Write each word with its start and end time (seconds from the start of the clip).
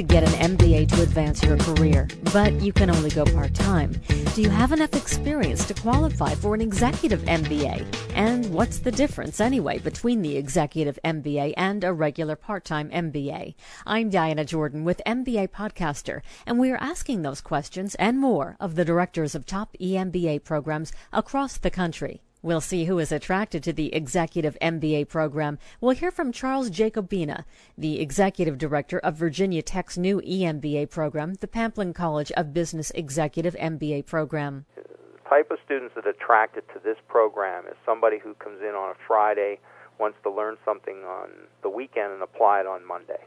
to 0.00 0.06
get 0.06 0.22
an 0.22 0.56
MBA 0.56 0.88
to 0.88 1.02
advance 1.02 1.42
your 1.42 1.58
career, 1.58 2.08
but 2.32 2.54
you 2.62 2.72
can 2.72 2.88
only 2.88 3.10
go 3.10 3.26
part 3.26 3.52
time. 3.52 3.92
Do 4.34 4.40
you 4.40 4.48
have 4.48 4.72
enough 4.72 4.94
experience 4.94 5.66
to 5.66 5.74
qualify 5.74 6.34
for 6.36 6.54
an 6.54 6.62
executive 6.62 7.20
MBA? 7.24 7.84
And 8.14 8.50
what's 8.50 8.78
the 8.78 8.92
difference 8.92 9.42
anyway 9.42 9.78
between 9.78 10.22
the 10.22 10.38
executive 10.38 10.98
MBA 11.04 11.52
and 11.58 11.84
a 11.84 11.92
regular 11.92 12.34
part 12.34 12.64
time 12.64 12.88
MBA? 12.88 13.54
I'm 13.84 14.08
Diana 14.08 14.46
Jordan 14.46 14.84
with 14.84 15.02
MBA 15.06 15.48
Podcaster, 15.48 16.22
and 16.46 16.58
we 16.58 16.70
are 16.70 16.80
asking 16.80 17.20
those 17.20 17.42
questions 17.42 17.94
and 17.96 18.18
more 18.18 18.56
of 18.58 18.76
the 18.76 18.86
directors 18.86 19.34
of 19.34 19.44
top 19.44 19.76
EMBA 19.78 20.44
programs 20.44 20.92
across 21.12 21.58
the 21.58 21.70
country. 21.70 22.22
We'll 22.42 22.62
see 22.62 22.86
who 22.86 22.98
is 22.98 23.12
attracted 23.12 23.62
to 23.64 23.72
the 23.72 23.94
Executive 23.94 24.56
MBA 24.62 25.08
program. 25.08 25.58
We'll 25.78 25.94
hear 25.94 26.10
from 26.10 26.32
Charles 26.32 26.70
Jacobina, 26.70 27.44
the 27.76 28.00
Executive 28.00 28.56
Director 28.56 28.98
of 29.00 29.14
Virginia 29.14 29.60
Tech's 29.60 29.98
new 29.98 30.22
EMBA 30.22 30.88
program, 30.88 31.34
the 31.34 31.46
Pamplin 31.46 31.94
College 31.94 32.32
of 32.32 32.54
Business 32.54 32.90
Executive 32.92 33.54
MBA 33.56 34.06
program. 34.06 34.64
The 34.74 35.28
type 35.28 35.50
of 35.50 35.58
students 35.66 35.94
that 35.96 36.06
are 36.06 36.10
attracted 36.10 36.64
to 36.72 36.80
this 36.82 36.96
program 37.08 37.66
is 37.66 37.76
somebody 37.84 38.18
who 38.18 38.32
comes 38.34 38.62
in 38.62 38.74
on 38.74 38.90
a 38.90 39.06
Friday, 39.06 39.58
wants 39.98 40.16
to 40.22 40.30
learn 40.30 40.56
something 40.64 41.04
on 41.04 41.28
the 41.62 41.68
weekend 41.68 42.10
and 42.10 42.22
apply 42.22 42.60
it 42.60 42.66
on 42.66 42.86
Monday. 42.86 43.20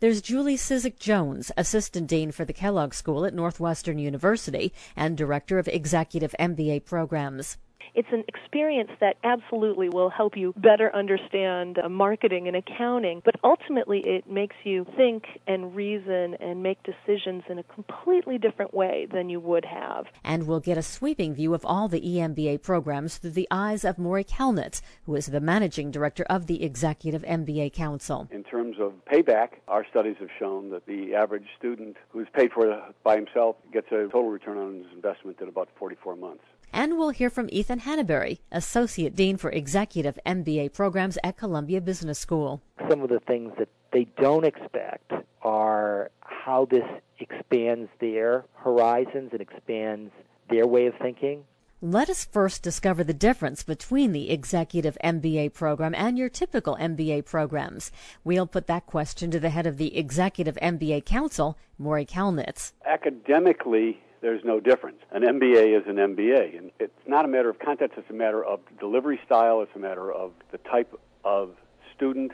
There's 0.00 0.22
Julie 0.22 0.56
Cizik 0.56 0.98
Jones, 0.98 1.52
Assistant 1.58 2.06
Dean 2.06 2.32
for 2.32 2.46
the 2.46 2.54
Kellogg 2.54 2.94
School 2.94 3.26
at 3.26 3.34
Northwestern 3.34 3.98
University 3.98 4.72
and 4.94 5.16
Director 5.16 5.58
of 5.58 5.68
Executive 5.68 6.34
MBA 6.40 6.86
programs 6.86 7.58
it's 7.96 8.08
an 8.12 8.24
experience 8.28 8.90
that 9.00 9.16
absolutely 9.24 9.88
will 9.88 10.10
help 10.10 10.36
you 10.36 10.52
better 10.58 10.94
understand 10.94 11.78
uh, 11.78 11.88
marketing 11.88 12.46
and 12.46 12.54
accounting, 12.54 13.22
but 13.24 13.34
ultimately 13.42 14.00
it 14.04 14.30
makes 14.30 14.54
you 14.64 14.86
think 14.96 15.24
and 15.46 15.74
reason 15.74 16.36
and 16.38 16.62
make 16.62 16.78
decisions 16.82 17.42
in 17.48 17.58
a 17.58 17.62
completely 17.62 18.36
different 18.36 18.74
way 18.74 19.06
than 19.10 19.30
you 19.30 19.40
would 19.40 19.64
have. 19.64 20.04
And 20.22 20.46
we'll 20.46 20.60
get 20.60 20.76
a 20.76 20.82
sweeping 20.82 21.34
view 21.34 21.54
of 21.54 21.64
all 21.64 21.88
the 21.88 22.02
EMBA 22.02 22.62
programs 22.62 23.16
through 23.16 23.30
the 23.30 23.48
eyes 23.50 23.82
of 23.82 23.98
Maury 23.98 24.24
Kalnitz, 24.24 24.82
who 25.06 25.14
is 25.14 25.26
the 25.26 25.40
managing 25.40 25.90
director 25.90 26.24
of 26.24 26.46
the 26.46 26.62
Executive 26.62 27.22
MBA 27.22 27.72
Council. 27.72 28.28
In 28.30 28.44
terms 28.44 28.76
of 28.78 28.92
payback, 29.10 29.48
our 29.68 29.86
studies 29.88 30.16
have 30.20 30.28
shown 30.38 30.68
that 30.70 30.84
the 30.84 31.14
average 31.14 31.46
student 31.58 31.96
who's 32.10 32.28
paid 32.34 32.52
for 32.52 32.70
it 32.70 32.78
by 33.02 33.16
himself 33.16 33.56
gets 33.72 33.86
a 33.88 34.04
total 34.04 34.28
return 34.28 34.58
on 34.58 34.74
his 34.74 34.92
investment 34.94 35.40
in 35.40 35.48
about 35.48 35.70
44 35.78 36.16
months. 36.16 36.42
And 36.72 36.98
we'll 36.98 37.10
hear 37.10 37.30
from 37.30 37.48
Ethan 37.50 37.80
Hanabury, 37.80 38.38
Associate 38.52 39.14
Dean 39.14 39.36
for 39.36 39.50
Executive 39.50 40.18
MBA 40.26 40.72
Programs 40.72 41.18
at 41.24 41.36
Columbia 41.36 41.80
Business 41.80 42.18
School. 42.18 42.62
Some 42.88 43.00
of 43.02 43.08
the 43.08 43.20
things 43.20 43.52
that 43.58 43.68
they 43.92 44.04
don't 44.20 44.44
expect 44.44 45.12
are 45.42 46.10
how 46.20 46.66
this 46.66 46.84
expands 47.18 47.88
their 48.00 48.44
horizons 48.54 49.30
and 49.32 49.40
expands 49.40 50.12
their 50.50 50.66
way 50.66 50.86
of 50.86 50.94
thinking. 51.00 51.44
Let 51.82 52.08
us 52.08 52.24
first 52.24 52.62
discover 52.62 53.04
the 53.04 53.12
difference 53.12 53.62
between 53.62 54.12
the 54.12 54.30
Executive 54.30 54.96
MBA 55.04 55.52
program 55.52 55.94
and 55.94 56.16
your 56.16 56.30
typical 56.30 56.74
MBA 56.76 57.26
programs. 57.26 57.92
We'll 58.24 58.46
put 58.46 58.66
that 58.66 58.86
question 58.86 59.30
to 59.30 59.38
the 59.38 59.50
head 59.50 59.66
of 59.66 59.76
the 59.76 59.96
Executive 59.96 60.56
MBA 60.62 61.04
Council, 61.04 61.58
Maury 61.78 62.06
Kalnitz. 62.06 62.72
Academically, 62.86 64.00
there's 64.20 64.44
no 64.44 64.60
difference. 64.60 64.98
An 65.10 65.22
MBA 65.22 65.78
is 65.78 65.86
an 65.86 65.96
MBA, 65.96 66.58
and 66.58 66.70
it's 66.78 66.92
not 67.06 67.24
a 67.24 67.28
matter 67.28 67.48
of 67.48 67.58
content, 67.58 67.92
it's 67.96 68.10
a 68.10 68.14
matter 68.14 68.44
of 68.44 68.60
delivery 68.78 69.20
style, 69.24 69.62
it's 69.62 69.74
a 69.74 69.78
matter 69.78 70.12
of 70.12 70.32
the 70.52 70.58
type 70.58 70.98
of 71.24 71.54
student 71.94 72.32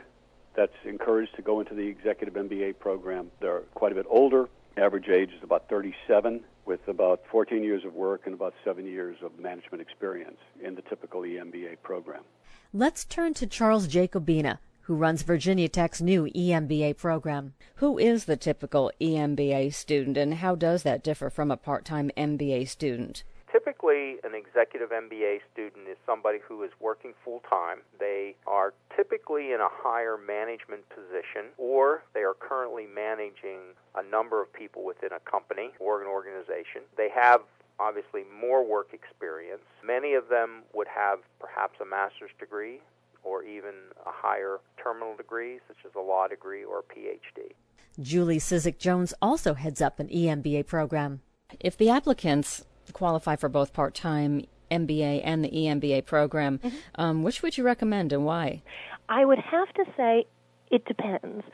that's 0.54 0.76
encouraged 0.84 1.34
to 1.36 1.42
go 1.42 1.60
into 1.60 1.74
the 1.74 1.86
executive 1.86 2.34
MBA 2.34 2.78
program. 2.78 3.30
They're 3.40 3.62
quite 3.74 3.92
a 3.92 3.94
bit 3.94 4.06
older. 4.08 4.48
Average 4.76 5.08
age 5.08 5.30
is 5.36 5.42
about 5.42 5.68
37, 5.68 6.42
with 6.64 6.86
about 6.88 7.22
14 7.30 7.62
years 7.62 7.84
of 7.84 7.94
work 7.94 8.22
and 8.24 8.34
about 8.34 8.54
seven 8.64 8.86
years 8.86 9.16
of 9.22 9.38
management 9.38 9.82
experience 9.82 10.38
in 10.62 10.74
the 10.74 10.82
typical 10.82 11.22
EMBA 11.22 11.82
program. 11.82 12.22
Let's 12.72 13.04
turn 13.04 13.34
to 13.34 13.46
Charles 13.46 13.86
Jacobina, 13.88 14.58
who 14.82 14.94
runs 14.94 15.22
Virginia 15.22 15.68
Tech's 15.68 16.00
new 16.00 16.24
EMBA 16.24 16.96
program. 16.96 17.54
Who 17.76 17.98
is 17.98 18.24
the 18.24 18.36
typical 18.36 18.90
EMBA 19.00 19.72
student 19.74 20.16
and 20.16 20.34
how 20.34 20.54
does 20.54 20.82
that 20.82 21.04
differ 21.04 21.30
from 21.30 21.50
a 21.50 21.56
part 21.56 21.84
time 21.84 22.10
MBA 22.16 22.68
student? 22.68 23.24
Typically, 23.50 24.16
an 24.24 24.34
executive 24.34 24.90
MBA 24.90 25.40
student 25.52 25.86
is 25.86 25.98
somebody 26.06 26.38
who 26.48 26.62
is 26.62 26.70
working 26.80 27.12
full 27.22 27.42
time. 27.48 27.80
They 28.00 28.34
are 28.46 28.72
typically 28.96 29.52
in 29.52 29.60
a 29.60 29.68
higher 29.68 30.16
management 30.16 30.88
position, 30.88 31.52
or 31.58 32.02
they 32.14 32.20
are 32.20 32.34
currently 32.34 32.86
managing 32.86 33.76
a 33.94 34.02
number 34.02 34.42
of 34.42 34.50
people 34.52 34.84
within 34.84 35.10
a 35.12 35.20
company 35.30 35.70
or 35.78 36.00
an 36.00 36.08
organization. 36.08 36.80
They 36.96 37.10
have 37.14 37.42
obviously 37.78 38.22
more 38.40 38.64
work 38.64 38.94
experience. 38.94 39.62
Many 39.84 40.14
of 40.14 40.28
them 40.28 40.62
would 40.72 40.88
have 40.88 41.18
perhaps 41.38 41.78
a 41.80 41.84
master's 41.84 42.30
degree 42.38 42.80
or 43.22 43.44
even 43.44 43.72
a 44.06 44.10
higher 44.10 44.58
terminal 44.82 45.16
degree, 45.16 45.58
such 45.68 45.78
as 45.86 45.92
a 45.96 46.00
law 46.00 46.26
degree 46.26 46.64
or 46.64 46.80
a 46.80 46.82
PhD. 46.82 47.52
Julie 48.00 48.38
Cizik 48.38 48.78
Jones 48.78 49.12
also 49.20 49.54
heads 49.54 49.80
up 49.80 50.00
an 50.00 50.08
EMBA 50.08 50.66
program. 50.66 51.20
If 51.60 51.76
the 51.76 51.90
applicants 51.90 52.64
qualify 52.92 53.36
for 53.36 53.48
both 53.48 53.72
part 53.72 53.94
time 53.94 54.46
MBA 54.70 55.20
and 55.24 55.44
the 55.44 55.50
EMBA 55.50 56.06
program, 56.06 56.58
mm-hmm. 56.58 56.76
um, 56.94 57.22
which 57.22 57.42
would 57.42 57.58
you 57.58 57.64
recommend 57.64 58.12
and 58.12 58.24
why? 58.24 58.62
I 59.08 59.24
would 59.24 59.38
have 59.38 59.72
to 59.74 59.84
say 59.96 60.26
it 60.70 60.84
depends. 60.86 61.44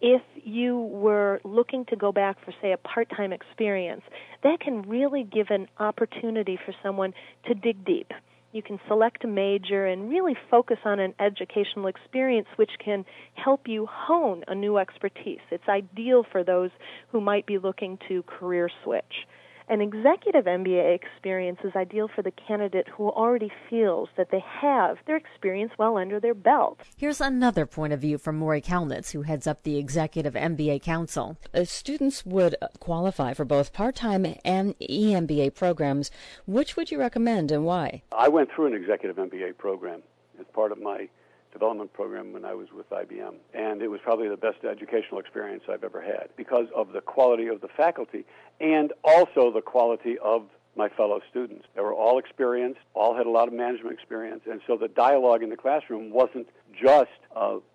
If 0.00 0.22
you 0.34 0.76
were 0.76 1.40
looking 1.44 1.84
to 1.86 1.96
go 1.96 2.12
back 2.12 2.44
for, 2.44 2.52
say, 2.60 2.72
a 2.72 2.76
part 2.76 3.08
time 3.16 3.32
experience, 3.32 4.02
that 4.42 4.60
can 4.60 4.82
really 4.82 5.22
give 5.22 5.46
an 5.50 5.68
opportunity 5.78 6.58
for 6.62 6.74
someone 6.82 7.14
to 7.46 7.54
dig 7.54 7.84
deep 7.84 8.12
you 8.54 8.62
can 8.62 8.78
select 8.86 9.24
a 9.24 9.26
major 9.26 9.86
and 9.86 10.08
really 10.08 10.36
focus 10.50 10.78
on 10.84 11.00
an 11.00 11.12
educational 11.18 11.88
experience 11.88 12.46
which 12.56 12.70
can 12.82 13.04
help 13.34 13.62
you 13.66 13.86
hone 13.90 14.44
a 14.46 14.54
new 14.54 14.78
expertise. 14.78 15.40
It's 15.50 15.68
ideal 15.68 16.24
for 16.30 16.44
those 16.44 16.70
who 17.10 17.20
might 17.20 17.46
be 17.46 17.58
looking 17.58 17.98
to 18.08 18.22
career 18.22 18.70
switch. 18.84 19.26
An 19.66 19.80
executive 19.80 20.44
MBA 20.44 20.94
experience 20.94 21.58
is 21.64 21.72
ideal 21.74 22.06
for 22.14 22.20
the 22.20 22.30
candidate 22.30 22.86
who 22.86 23.08
already 23.08 23.50
feels 23.70 24.10
that 24.18 24.30
they 24.30 24.44
have 24.60 24.98
their 25.06 25.16
experience 25.16 25.72
well 25.78 25.96
under 25.96 26.20
their 26.20 26.34
belt. 26.34 26.80
Here's 26.98 27.20
another 27.20 27.64
point 27.64 27.94
of 27.94 28.00
view 28.00 28.18
from 28.18 28.36
Maury 28.36 28.60
Kalnitz, 28.60 29.12
who 29.12 29.22
heads 29.22 29.46
up 29.46 29.62
the 29.62 29.78
Executive 29.78 30.34
MBA 30.34 30.82
Council. 30.82 31.38
Uh, 31.54 31.64
students 31.64 32.26
would 32.26 32.56
qualify 32.78 33.32
for 33.32 33.46
both 33.46 33.72
part 33.72 33.94
time 33.94 34.26
and 34.44 34.78
EMBA 34.80 35.54
programs. 35.54 36.10
Which 36.44 36.76
would 36.76 36.90
you 36.90 36.98
recommend 36.98 37.50
and 37.50 37.64
why? 37.64 38.02
I 38.12 38.28
went 38.28 38.50
through 38.54 38.66
an 38.66 38.74
Executive 38.74 39.16
MBA 39.16 39.56
program 39.56 40.02
as 40.38 40.44
part 40.52 40.72
of 40.72 40.82
my 40.82 41.08
development 41.54 41.92
program 41.94 42.34
when 42.34 42.44
I 42.44 42.52
was 42.52 42.68
with 42.76 42.90
IBM. 42.90 43.36
And 43.54 43.80
it 43.80 43.88
was 43.88 44.00
probably 44.02 44.28
the 44.28 44.36
best 44.36 44.64
educational 44.64 45.18
experience 45.20 45.62
I've 45.70 45.84
ever 45.84 46.02
had 46.02 46.28
because 46.36 46.66
of 46.76 46.92
the 46.92 47.00
quality 47.00 47.46
of 47.46 47.62
the 47.62 47.68
faculty 47.68 48.26
and 48.60 48.92
also 49.02 49.50
the 49.50 49.62
quality 49.62 50.18
of 50.18 50.42
my 50.76 50.88
fellow 50.88 51.20
students. 51.30 51.66
They 51.74 51.80
were 51.80 51.94
all 51.94 52.18
experienced, 52.18 52.80
all 52.94 53.16
had 53.16 53.26
a 53.26 53.30
lot 53.30 53.46
of 53.46 53.54
management 53.54 53.94
experience, 53.94 54.42
and 54.50 54.60
so 54.66 54.76
the 54.76 54.88
dialogue 54.88 55.42
in 55.44 55.48
the 55.48 55.56
classroom 55.56 56.10
wasn't 56.10 56.48
just 56.74 57.12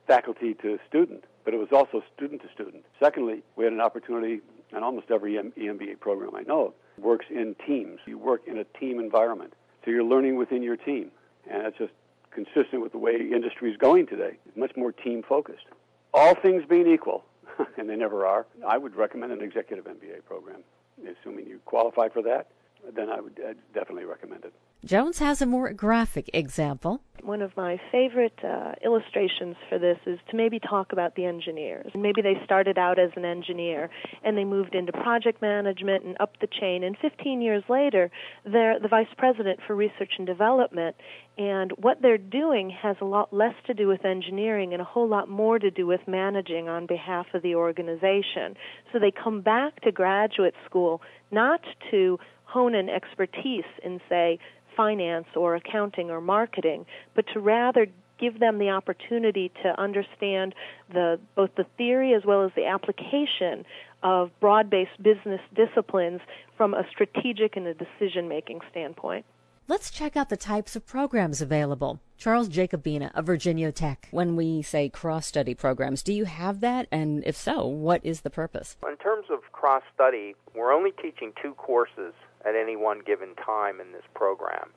faculty 0.05 0.53
to 0.55 0.77
student, 0.89 1.23
but 1.45 1.53
it 1.53 1.57
was 1.57 1.69
also 1.71 2.03
student 2.13 2.41
to 2.41 2.49
student. 2.53 2.83
Secondly, 3.01 3.41
we 3.55 3.63
had 3.63 3.71
an 3.71 3.79
opportunity, 3.79 4.41
and 4.73 4.83
almost 4.83 5.09
every 5.09 5.35
EMBA 5.35 6.01
program 6.01 6.35
I 6.35 6.41
know 6.41 6.73
works 6.97 7.27
in 7.29 7.55
teams. 7.65 7.99
You 8.05 8.17
work 8.17 8.41
in 8.45 8.57
a 8.57 8.65
team 8.65 8.99
environment, 8.99 9.53
so 9.85 9.91
you're 9.91 10.03
learning 10.03 10.35
within 10.35 10.61
your 10.61 10.75
team, 10.75 11.11
and 11.49 11.65
it's 11.65 11.77
just 11.77 11.93
consistent 12.31 12.81
with 12.81 12.91
the 12.91 12.97
way 12.97 13.15
industry 13.15 13.71
is 13.71 13.77
going 13.77 14.07
today. 14.07 14.37
Much 14.55 14.75
more 14.75 14.91
team 14.91 15.23
focused. 15.27 15.65
All 16.13 16.35
things 16.35 16.63
being 16.67 16.87
equal, 16.87 17.23
and 17.77 17.89
they 17.89 17.95
never 17.95 18.25
are, 18.25 18.45
I 18.67 18.77
would 18.77 18.95
recommend 18.95 19.31
an 19.31 19.41
executive 19.41 19.85
MBA 19.85 20.25
program. 20.25 20.63
Assuming 20.99 21.47
you 21.47 21.59
qualify 21.65 22.09
for 22.09 22.21
that, 22.23 22.47
then 22.93 23.09
I 23.09 23.19
would 23.21 23.39
definitely 23.73 24.05
recommend 24.05 24.45
it. 24.45 24.53
Jones 24.85 25.19
has 25.19 25.41
a 25.41 25.45
more 25.45 25.73
graphic 25.73 26.29
example. 26.33 27.01
One 27.21 27.41
of 27.41 27.55
my 27.57 27.81
favorite 27.91 28.39
uh, 28.41 28.75
illustrations 28.83 29.57
for 29.67 29.77
this 29.77 29.97
is 30.05 30.19
to 30.31 30.37
maybe 30.37 30.57
talk 30.57 30.93
about 30.93 31.15
the 31.15 31.25
engineers. 31.25 31.91
Maybe 31.93 32.21
they 32.21 32.35
started 32.45 32.77
out 32.77 32.97
as 32.97 33.11
an 33.17 33.25
engineer 33.25 33.89
and 34.23 34.37
they 34.37 34.45
moved 34.45 34.73
into 34.73 34.93
project 34.93 35.41
management 35.41 36.05
and 36.05 36.15
up 36.21 36.39
the 36.39 36.47
chain, 36.47 36.85
and 36.85 36.95
15 37.01 37.41
years 37.41 37.61
later, 37.67 38.09
they're 38.45 38.79
the 38.79 38.87
vice 38.87 39.13
president 39.17 39.59
for 39.67 39.75
research 39.75 40.13
and 40.17 40.25
development. 40.25 40.95
And 41.37 41.71
what 41.73 42.01
they're 42.01 42.17
doing 42.17 42.69
has 42.69 42.95
a 43.01 43.05
lot 43.05 43.33
less 43.33 43.55
to 43.67 43.73
do 43.73 43.87
with 43.89 44.05
engineering 44.05 44.71
and 44.71 44.81
a 44.81 44.85
whole 44.85 45.09
lot 45.09 45.27
more 45.27 45.59
to 45.59 45.69
do 45.69 45.85
with 45.85 46.01
managing 46.07 46.69
on 46.69 46.85
behalf 46.85 47.25
of 47.33 47.41
the 47.41 47.55
organization. 47.55 48.55
So 48.93 48.99
they 48.99 49.11
come 49.11 49.41
back 49.41 49.81
to 49.81 49.91
graduate 49.91 50.55
school 50.65 51.01
not 51.31 51.59
to 51.91 52.17
hone 52.49 52.73
an 52.73 52.89
expertise 52.89 53.69
in, 53.83 54.01
say, 54.09 54.39
finance 54.79 55.27
or 55.35 55.55
accounting 55.55 56.09
or 56.09 56.21
marketing, 56.21 56.85
but 57.13 57.25
to 57.33 57.39
rather 57.41 57.85
give 58.17 58.39
them 58.39 58.59
the 58.59 58.69
opportunity 58.69 59.51
to 59.61 59.77
understand 59.77 60.55
the 60.93 61.19
both 61.35 61.49
the 61.57 61.65
theory 61.77 62.13
as 62.13 62.23
well 62.25 62.45
as 62.45 62.51
the 62.55 62.65
application 62.65 63.65
of 64.03 64.31
broad 64.39 64.69
based 64.69 65.03
business 65.03 65.41
disciplines 65.53 66.21
from 66.55 66.73
a 66.73 66.83
strategic 66.89 67.57
and 67.57 67.67
a 67.67 67.73
decision 67.73 68.29
making 68.29 68.61
standpoint. 68.71 69.25
Let's 69.67 69.91
check 69.91 70.15
out 70.15 70.29
the 70.29 70.37
types 70.37 70.77
of 70.77 70.87
programs 70.87 71.41
available. 71.41 71.99
Charles 72.17 72.47
Jacobina 72.47 73.11
of 73.13 73.25
Virginia 73.25 73.73
Tech. 73.73 74.07
When 74.11 74.37
we 74.37 74.61
say 74.61 74.87
cross 74.87 75.27
study 75.27 75.53
programs, 75.53 76.01
do 76.01 76.13
you 76.13 76.23
have 76.23 76.61
that? 76.61 76.87
And 76.89 77.21
if 77.25 77.35
so, 77.35 77.67
what 77.67 78.03
is 78.03 78.21
the 78.21 78.29
purpose? 78.29 78.77
In 78.87 78.95
terms 78.95 79.25
of 79.29 79.39
cross 79.51 79.83
study, 79.93 80.35
we're 80.55 80.73
only 80.73 80.91
teaching 80.91 81.33
two 81.41 81.53
courses 81.53 82.13
at 82.45 82.55
any 82.55 82.75
one 82.75 82.99
given 83.05 83.35
time 83.35 83.79
in 83.79 83.91
this 83.91 84.03
program. 84.13 84.69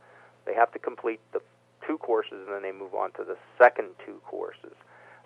They 0.46 0.54
have 0.54 0.72
to 0.72 0.78
complete 0.78 1.20
the 1.32 1.40
two 1.86 1.98
courses 1.98 2.46
and 2.46 2.54
then 2.54 2.62
they 2.62 2.72
move 2.72 2.94
on 2.94 3.12
to 3.12 3.24
the 3.24 3.36
second 3.58 3.90
two 4.04 4.20
courses 4.24 4.74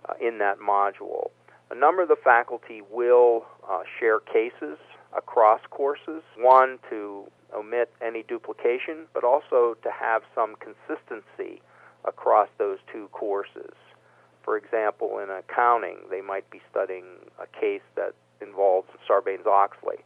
uh, 0.08 0.14
in 0.20 0.38
that 0.38 0.58
module. 0.58 1.30
A 1.70 1.74
number 1.74 2.02
of 2.02 2.08
the 2.08 2.16
faculty 2.22 2.82
will 2.90 3.44
uh, 3.68 3.80
share 3.98 4.20
cases 4.20 4.78
across 5.16 5.60
courses, 5.70 6.22
one 6.38 6.78
to 6.90 7.24
omit 7.54 7.90
any 8.00 8.22
duplication, 8.22 9.06
but 9.12 9.24
also 9.24 9.76
to 9.82 9.90
have 9.90 10.22
some 10.34 10.56
consistency 10.56 11.60
across 12.04 12.48
those 12.58 12.78
two 12.92 13.08
courses. 13.12 13.74
For 14.44 14.56
example, 14.56 15.18
in 15.18 15.28
accounting, 15.30 15.98
they 16.08 16.20
might 16.20 16.48
be 16.50 16.60
studying 16.70 17.04
a 17.42 17.46
case 17.58 17.82
that 17.96 18.14
involves 18.40 18.88
Sarbanes 19.08 19.46
Oxley. 19.46 19.96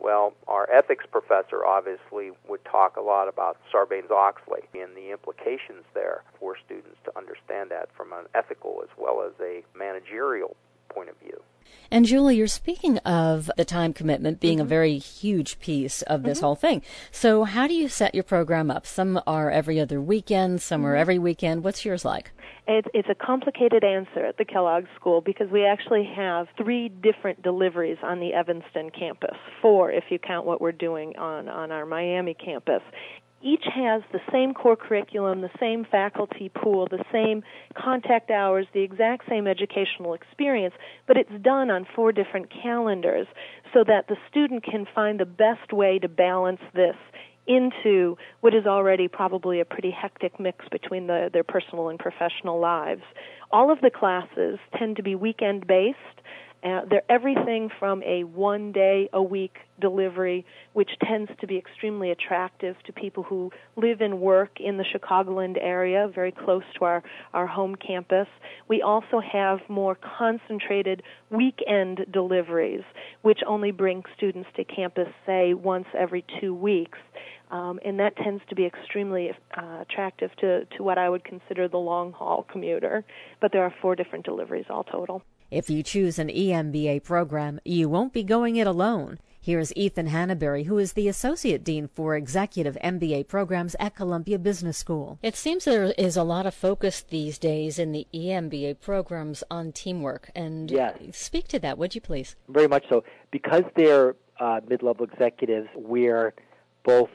Well, 0.00 0.32
our 0.46 0.70
ethics 0.70 1.04
professor 1.10 1.64
obviously 1.64 2.30
would 2.48 2.64
talk 2.64 2.96
a 2.96 3.00
lot 3.00 3.28
about 3.28 3.58
Sarbanes 3.72 4.10
Oxley 4.10 4.62
and 4.74 4.96
the 4.96 5.10
implications 5.10 5.84
there 5.94 6.22
for 6.38 6.56
students 6.64 6.98
to 7.04 7.18
understand 7.18 7.70
that 7.70 7.88
from 7.96 8.12
an 8.12 8.26
ethical 8.34 8.80
as 8.82 8.90
well 8.96 9.22
as 9.22 9.32
a 9.40 9.62
managerial 9.76 10.56
point 10.88 11.08
of 11.08 11.16
view. 11.18 11.42
And 11.90 12.04
Julie, 12.04 12.36
you're 12.36 12.46
speaking 12.46 12.98
of 12.98 13.50
the 13.56 13.64
time 13.64 13.94
commitment 13.94 14.40
being 14.40 14.58
mm-hmm. 14.58 14.66
a 14.66 14.68
very 14.68 14.98
huge 14.98 15.58
piece 15.58 16.02
of 16.02 16.22
this 16.22 16.38
mm-hmm. 16.38 16.46
whole 16.46 16.54
thing. 16.54 16.82
So, 17.10 17.44
how 17.44 17.66
do 17.66 17.74
you 17.74 17.88
set 17.88 18.14
your 18.14 18.24
program 18.24 18.70
up? 18.70 18.86
Some 18.86 19.20
are 19.26 19.50
every 19.50 19.80
other 19.80 20.00
weekend, 20.00 20.60
some 20.60 20.82
mm-hmm. 20.82 20.88
are 20.88 20.96
every 20.96 21.18
weekend. 21.18 21.64
What's 21.64 21.84
yours 21.84 22.04
like? 22.04 22.32
It's, 22.66 22.88
it's 22.92 23.08
a 23.08 23.14
complicated 23.14 23.82
answer 23.82 24.26
at 24.26 24.36
the 24.36 24.44
Kellogg 24.44 24.84
School 24.94 25.22
because 25.22 25.48
we 25.50 25.64
actually 25.64 26.06
have 26.14 26.48
three 26.58 26.90
different 26.90 27.42
deliveries 27.42 27.96
on 28.02 28.20
the 28.20 28.34
Evanston 28.34 28.90
campus. 28.90 29.36
Four, 29.62 29.90
if 29.90 30.04
you 30.10 30.18
count 30.18 30.44
what 30.44 30.60
we're 30.60 30.72
doing 30.72 31.16
on, 31.16 31.48
on 31.48 31.72
our 31.72 31.86
Miami 31.86 32.34
campus 32.34 32.82
each 33.42 33.64
has 33.72 34.02
the 34.12 34.20
same 34.32 34.52
core 34.52 34.76
curriculum, 34.76 35.40
the 35.40 35.50
same 35.60 35.84
faculty 35.84 36.48
pool, 36.48 36.88
the 36.90 37.04
same 37.12 37.42
contact 37.76 38.30
hours, 38.30 38.66
the 38.72 38.82
exact 38.82 39.28
same 39.28 39.46
educational 39.46 40.14
experience, 40.14 40.74
but 41.06 41.16
it's 41.16 41.42
done 41.42 41.70
on 41.70 41.86
four 41.94 42.12
different 42.12 42.50
calendars 42.50 43.26
so 43.72 43.84
that 43.84 44.08
the 44.08 44.16
student 44.30 44.64
can 44.64 44.86
find 44.94 45.20
the 45.20 45.26
best 45.26 45.72
way 45.72 45.98
to 45.98 46.08
balance 46.08 46.60
this 46.74 46.96
into 47.46 48.16
what 48.40 48.54
is 48.54 48.66
already 48.66 49.08
probably 49.08 49.60
a 49.60 49.64
pretty 49.64 49.90
hectic 49.90 50.38
mix 50.38 50.66
between 50.70 51.06
the, 51.06 51.30
their 51.32 51.44
personal 51.44 51.88
and 51.88 51.98
professional 51.98 52.60
lives. 52.60 53.02
All 53.50 53.72
of 53.72 53.80
the 53.80 53.90
classes 53.90 54.58
tend 54.78 54.96
to 54.96 55.02
be 55.02 55.14
weekend 55.14 55.66
based 55.66 55.96
uh, 56.64 56.80
they're 56.90 57.02
everything 57.08 57.70
from 57.78 58.02
a 58.02 58.24
one 58.24 58.72
day 58.72 59.08
a 59.12 59.22
week 59.22 59.58
delivery, 59.80 60.44
which 60.72 60.90
tends 61.06 61.30
to 61.40 61.46
be 61.46 61.56
extremely 61.56 62.10
attractive 62.10 62.74
to 62.84 62.92
people 62.92 63.22
who 63.22 63.50
live 63.76 64.00
and 64.00 64.20
work 64.20 64.60
in 64.60 64.76
the 64.76 64.84
Chicagoland 64.84 65.56
area, 65.60 66.10
very 66.12 66.32
close 66.32 66.64
to 66.76 66.84
our, 66.84 67.02
our 67.32 67.46
home 67.46 67.76
campus. 67.76 68.26
We 68.66 68.82
also 68.82 69.20
have 69.20 69.60
more 69.68 69.96
concentrated 69.96 71.02
weekend 71.30 72.06
deliveries, 72.12 72.82
which 73.22 73.38
only 73.46 73.70
bring 73.70 74.02
students 74.16 74.48
to 74.56 74.64
campus, 74.64 75.08
say, 75.26 75.54
once 75.54 75.86
every 75.96 76.24
two 76.40 76.54
weeks. 76.54 76.98
Um, 77.50 77.78
and 77.84 77.98
that 78.00 78.16
tends 78.16 78.42
to 78.48 78.54
be 78.54 78.66
extremely 78.66 79.30
uh, 79.56 79.82
attractive 79.82 80.30
to, 80.40 80.64
to 80.76 80.82
what 80.82 80.98
I 80.98 81.08
would 81.08 81.24
consider 81.24 81.68
the 81.68 81.78
long 81.78 82.12
haul 82.12 82.46
commuter. 82.50 83.04
But 83.40 83.52
there 83.52 83.62
are 83.62 83.74
four 83.80 83.94
different 83.94 84.24
deliveries 84.24 84.66
all 84.68 84.84
total. 84.84 85.22
If 85.50 85.70
you 85.70 85.82
choose 85.82 86.18
an 86.18 86.28
EMBA 86.28 87.04
program, 87.04 87.58
you 87.64 87.88
won't 87.88 88.12
be 88.12 88.22
going 88.22 88.56
it 88.56 88.66
alone. 88.66 89.18
Here's 89.40 89.74
Ethan 89.74 90.08
Hanabury, 90.08 90.66
who 90.66 90.76
is 90.76 90.92
the 90.92 91.08
Associate 91.08 91.64
Dean 91.64 91.88
for 91.88 92.14
Executive 92.16 92.76
MBA 92.84 93.28
programs 93.28 93.74
at 93.80 93.94
Columbia 93.94 94.38
Business 94.38 94.76
School. 94.76 95.18
It 95.22 95.36
seems 95.36 95.64
there 95.64 95.94
is 95.96 96.18
a 96.18 96.22
lot 96.22 96.44
of 96.44 96.52
focus 96.52 97.00
these 97.00 97.38
days 97.38 97.78
in 97.78 97.92
the 97.92 98.06
EMBA 98.12 98.80
programs 98.80 99.42
on 99.50 99.72
teamwork. 99.72 100.30
And 100.34 100.70
yes. 100.70 100.98
speak 101.12 101.48
to 101.48 101.58
that, 101.60 101.78
would 101.78 101.94
you 101.94 102.02
please? 102.02 102.36
Very 102.48 102.68
much 102.68 102.84
so. 102.90 103.04
Because 103.30 103.64
they're 103.74 104.16
uh, 104.38 104.60
mid 104.68 104.82
level 104.82 105.06
executives, 105.06 105.68
where 105.74 106.34
both 106.84 107.08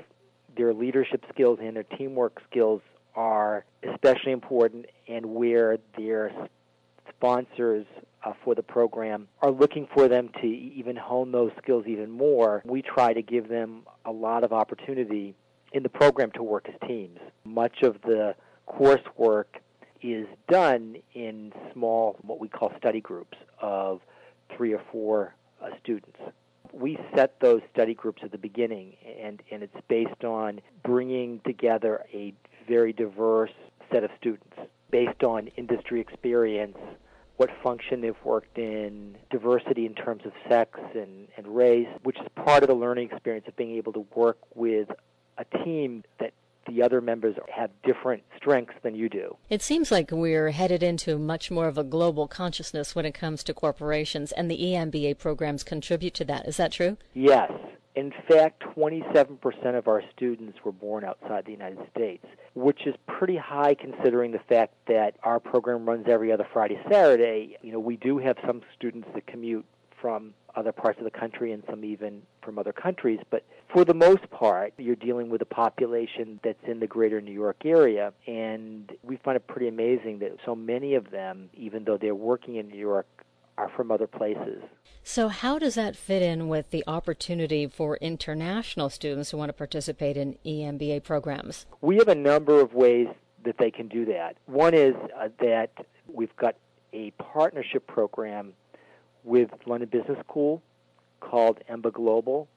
their 0.57 0.73
leadership 0.73 1.23
skills 1.31 1.59
and 1.61 1.75
their 1.75 1.83
teamwork 1.83 2.41
skills 2.49 2.81
are 3.15 3.63
especially 3.83 4.31
important, 4.31 4.87
and 5.07 5.35
where 5.35 5.77
their 5.95 6.31
sponsors 7.15 7.85
uh, 8.23 8.33
for 8.43 8.55
the 8.55 8.63
program 8.63 9.27
are 9.41 9.51
looking 9.51 9.87
for 9.93 10.07
them 10.07 10.29
to 10.41 10.47
even 10.47 10.95
hone 10.95 11.31
those 11.31 11.51
skills 11.61 11.85
even 11.87 12.09
more, 12.09 12.61
we 12.65 12.81
try 12.81 13.13
to 13.13 13.21
give 13.21 13.47
them 13.49 13.83
a 14.05 14.11
lot 14.11 14.43
of 14.43 14.53
opportunity 14.53 15.35
in 15.73 15.83
the 15.83 15.89
program 15.89 16.31
to 16.31 16.43
work 16.43 16.67
as 16.69 16.87
teams. 16.87 17.19
Much 17.43 17.81
of 17.81 18.01
the 18.03 18.35
coursework 18.67 19.45
is 20.01 20.27
done 20.49 20.97
in 21.13 21.51
small, 21.73 22.17
what 22.21 22.39
we 22.39 22.47
call 22.47 22.71
study 22.77 23.01
groups 23.01 23.37
of 23.61 24.01
three 24.55 24.73
or 24.73 24.81
four 24.91 25.33
uh, 25.61 25.69
students. 25.81 26.19
We 26.71 26.97
set 27.15 27.39
those 27.39 27.61
study 27.71 27.93
groups 27.93 28.21
at 28.23 28.31
the 28.31 28.37
beginning, 28.37 28.95
and, 29.21 29.41
and 29.51 29.63
it's 29.63 29.75
based 29.87 30.23
on 30.23 30.59
bringing 30.83 31.39
together 31.45 32.03
a 32.13 32.33
very 32.67 32.93
diverse 32.93 33.51
set 33.91 34.03
of 34.03 34.09
students 34.19 34.55
based 34.91 35.23
on 35.23 35.47
industry 35.57 35.99
experience 36.01 36.77
what 37.43 37.61
function 37.61 37.99
they've 37.99 38.23
worked 38.23 38.57
in, 38.57 39.17
diversity 39.29 39.85
in 39.85 39.93
terms 39.93 40.21
of 40.25 40.31
sex 40.47 40.79
and, 40.95 41.27
and 41.35 41.45
race, 41.47 41.89
which 42.03 42.17
is 42.17 42.27
part 42.35 42.63
of 42.63 42.69
the 42.69 42.75
learning 42.75 43.09
experience 43.11 43.45
of 43.49 43.55
being 43.57 43.75
able 43.75 43.91
to 43.91 44.05
work 44.15 44.37
with 44.55 44.87
a 45.37 45.43
team 45.65 46.05
that 46.21 46.31
the 46.67 46.81
other 46.81 47.01
members 47.01 47.35
have 47.53 47.69
different 47.83 48.23
strengths 48.37 48.75
than 48.81 48.95
you 48.95 49.09
do. 49.09 49.35
It 49.49 49.61
seems 49.61 49.91
like 49.91 50.09
we're 50.11 50.51
headed 50.51 50.81
into 50.81 51.17
much 51.17 51.51
more 51.51 51.67
of 51.67 51.77
a 51.77 51.83
global 51.83 52.29
consciousness 52.29 52.95
when 52.95 53.05
it 53.05 53.13
comes 53.13 53.43
to 53.43 53.53
corporations, 53.53 54.31
and 54.31 54.49
the 54.49 54.57
EMBA 54.57 55.17
programs 55.17 55.63
contribute 55.63 56.13
to 56.13 56.23
that. 56.23 56.47
Is 56.47 56.55
that 56.55 56.71
true? 56.71 56.95
Yes. 57.13 57.51
In 57.95 58.11
fact, 58.27 58.63
27% 58.75 59.77
of 59.77 59.87
our 59.87 60.01
students 60.15 60.57
were 60.63 60.71
born 60.71 61.03
outside 61.03 61.45
the 61.45 61.51
United 61.51 61.79
States, 61.95 62.25
which 62.55 62.87
is 62.87 62.95
pretty 63.07 63.37
high 63.37 63.75
considering 63.75 64.31
the 64.31 64.41
fact 64.49 64.73
that 64.87 65.15
our 65.21 65.39
program 65.39 65.85
runs 65.87 66.07
every 66.07 66.31
other 66.31 66.47
Friday, 66.51 66.79
Saturday. 66.89 67.57
You 67.61 67.71
know, 67.71 67.79
we 67.79 67.97
do 67.97 68.17
have 68.17 68.37
some 68.47 68.61
students 68.75 69.07
that 69.13 69.27
commute 69.27 69.65
from 70.01 70.33
other 70.55 70.71
parts 70.71 70.97
of 70.99 71.05
the 71.05 71.11
country 71.11 71.51
and 71.51 71.63
some 71.69 71.85
even 71.85 72.21
from 72.43 72.59
other 72.59 72.73
countries, 72.73 73.19
but 73.29 73.43
for 73.71 73.85
the 73.85 73.93
most 73.93 74.29
part, 74.29 74.73
you're 74.77 74.95
dealing 74.95 75.29
with 75.29 75.41
a 75.41 75.45
population 75.45 76.39
that's 76.43 76.63
in 76.67 76.79
the 76.79 76.87
greater 76.87 77.21
New 77.21 77.31
York 77.31 77.65
area, 77.65 78.13
and 78.27 78.91
we 79.01 79.17
find 79.17 79.35
it 79.35 79.47
pretty 79.47 79.67
amazing 79.67 80.19
that 80.19 80.31
so 80.45 80.55
many 80.55 80.93
of 80.95 81.09
them, 81.09 81.49
even 81.53 81.83
though 81.85 81.97
they're 81.97 82.13
working 82.13 82.57
in 82.57 82.67
New 82.67 82.77
York, 82.77 83.07
are 83.57 83.69
from 83.69 83.91
other 83.91 84.07
places. 84.07 84.61
So, 85.03 85.27
how 85.27 85.59
does 85.59 85.75
that 85.75 85.95
fit 85.95 86.21
in 86.21 86.47
with 86.47 86.71
the 86.71 86.83
opportunity 86.87 87.67
for 87.67 87.97
international 87.97 88.89
students 88.89 89.31
who 89.31 89.37
want 89.37 89.49
to 89.49 89.53
participate 89.53 90.15
in 90.17 90.37
EMBA 90.45 91.03
programs? 91.03 91.65
We 91.81 91.97
have 91.97 92.07
a 92.07 92.15
number 92.15 92.61
of 92.61 92.73
ways 92.73 93.07
that 93.43 93.57
they 93.57 93.69
can 93.69 93.87
do 93.87 94.05
that. 94.05 94.37
One 94.45 94.73
is 94.73 94.95
uh, 95.19 95.29
that 95.39 95.71
we've 96.07 96.35
got 96.37 96.55
a 96.93 97.11
partnership 97.11 97.85
program 97.87 98.53
with 99.23 99.49
London 99.65 99.89
Business 99.89 100.17
School 100.19 100.61
called 101.19 101.59
EMBA 101.69 101.93
Global. 101.93 102.47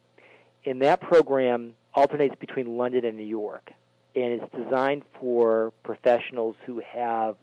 And 0.64 0.82
that 0.82 1.00
program 1.00 1.74
alternates 1.94 2.34
between 2.38 2.76
London 2.76 3.04
and 3.04 3.16
New 3.16 3.24
York. 3.24 3.72
And 4.14 4.40
it's 4.40 4.52
designed 4.54 5.02
for 5.20 5.72
professionals 5.84 6.56
who 6.64 6.82
have 6.92 7.36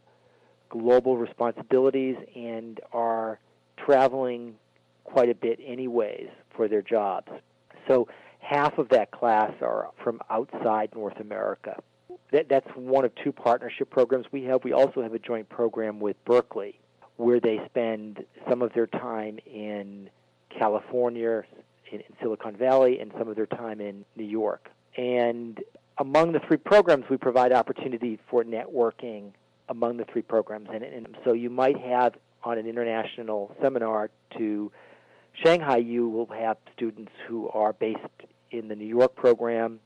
global 0.74 1.18
responsibilities 1.18 2.16
and 2.36 2.80
are 2.92 3.40
traveling 3.78 4.56
quite 5.04 5.30
a 5.30 5.36
bit 5.36 5.60
anyways 5.64 6.30
for 6.56 6.68
their 6.68 6.82
jobs. 6.82 7.32
So 7.88 8.08
half 8.40 8.80
of 8.80 8.90
that 8.90 9.12
class 9.12 9.52
are 9.62 9.92
from 10.04 10.20
outside 10.32 10.90
North 10.96 11.20
America. 11.20 11.80
That, 12.32 12.50
that's 12.50 12.68
one 12.76 13.06
of 13.06 13.12
two 13.24 13.32
partnership 13.32 13.92
programs 13.92 14.26
we 14.32 14.44
have. 14.46 14.64
We 14.64 14.74
also 14.74 15.04
have 15.04 15.14
a 15.14 15.20
joint 15.20 15.48
program 15.48 16.00
with 16.00 16.16
Berkeley 16.26 16.80
where 17.18 17.40
they 17.40 17.62
spend 17.68 18.26
some 18.50 18.64
of 18.64 18.74
their 18.74 18.88
time 18.88 19.38
in 19.46 20.10
California, 20.50 21.44
in, 21.92 22.00
in 22.00 22.16
Silicon 22.20 22.56
Valley, 22.58 23.00
and 23.00 23.12
some 23.20 23.28
of 23.28 23.36
their 23.36 23.46
time 23.46 23.80
in 23.80 24.04
New 24.16 24.26
York. 24.26 24.72
And 24.98 25.60
among 26.00 26.32
the 26.32 26.40
three 26.40 26.58
programs, 26.58 27.06
we 27.12 27.18
provide 27.18 27.52
opportunity 27.52 28.20
for 28.28 28.44
networking 28.44 29.34
among 29.70 29.98
the 29.98 30.06
three 30.06 30.22
programs. 30.22 30.70
And, 30.74 30.84
and 30.84 31.18
so 31.24 31.34
you 31.34 31.50
might 31.50 31.78
have 31.80 32.14
on 32.44 32.58
an 32.58 32.68
international 32.68 33.56
seminar 33.62 34.10
to 34.38 34.72
Shanghai 35.44 35.78
you 35.78 36.10
will 36.10 36.28
have 36.28 36.58
students 36.76 37.12
who 37.28 37.50
are 37.50 37.74
based 37.74 38.00
in 38.52 38.68
the 38.68 38.76
New 38.76 38.86
York 38.86 39.16
program, 39.16 39.80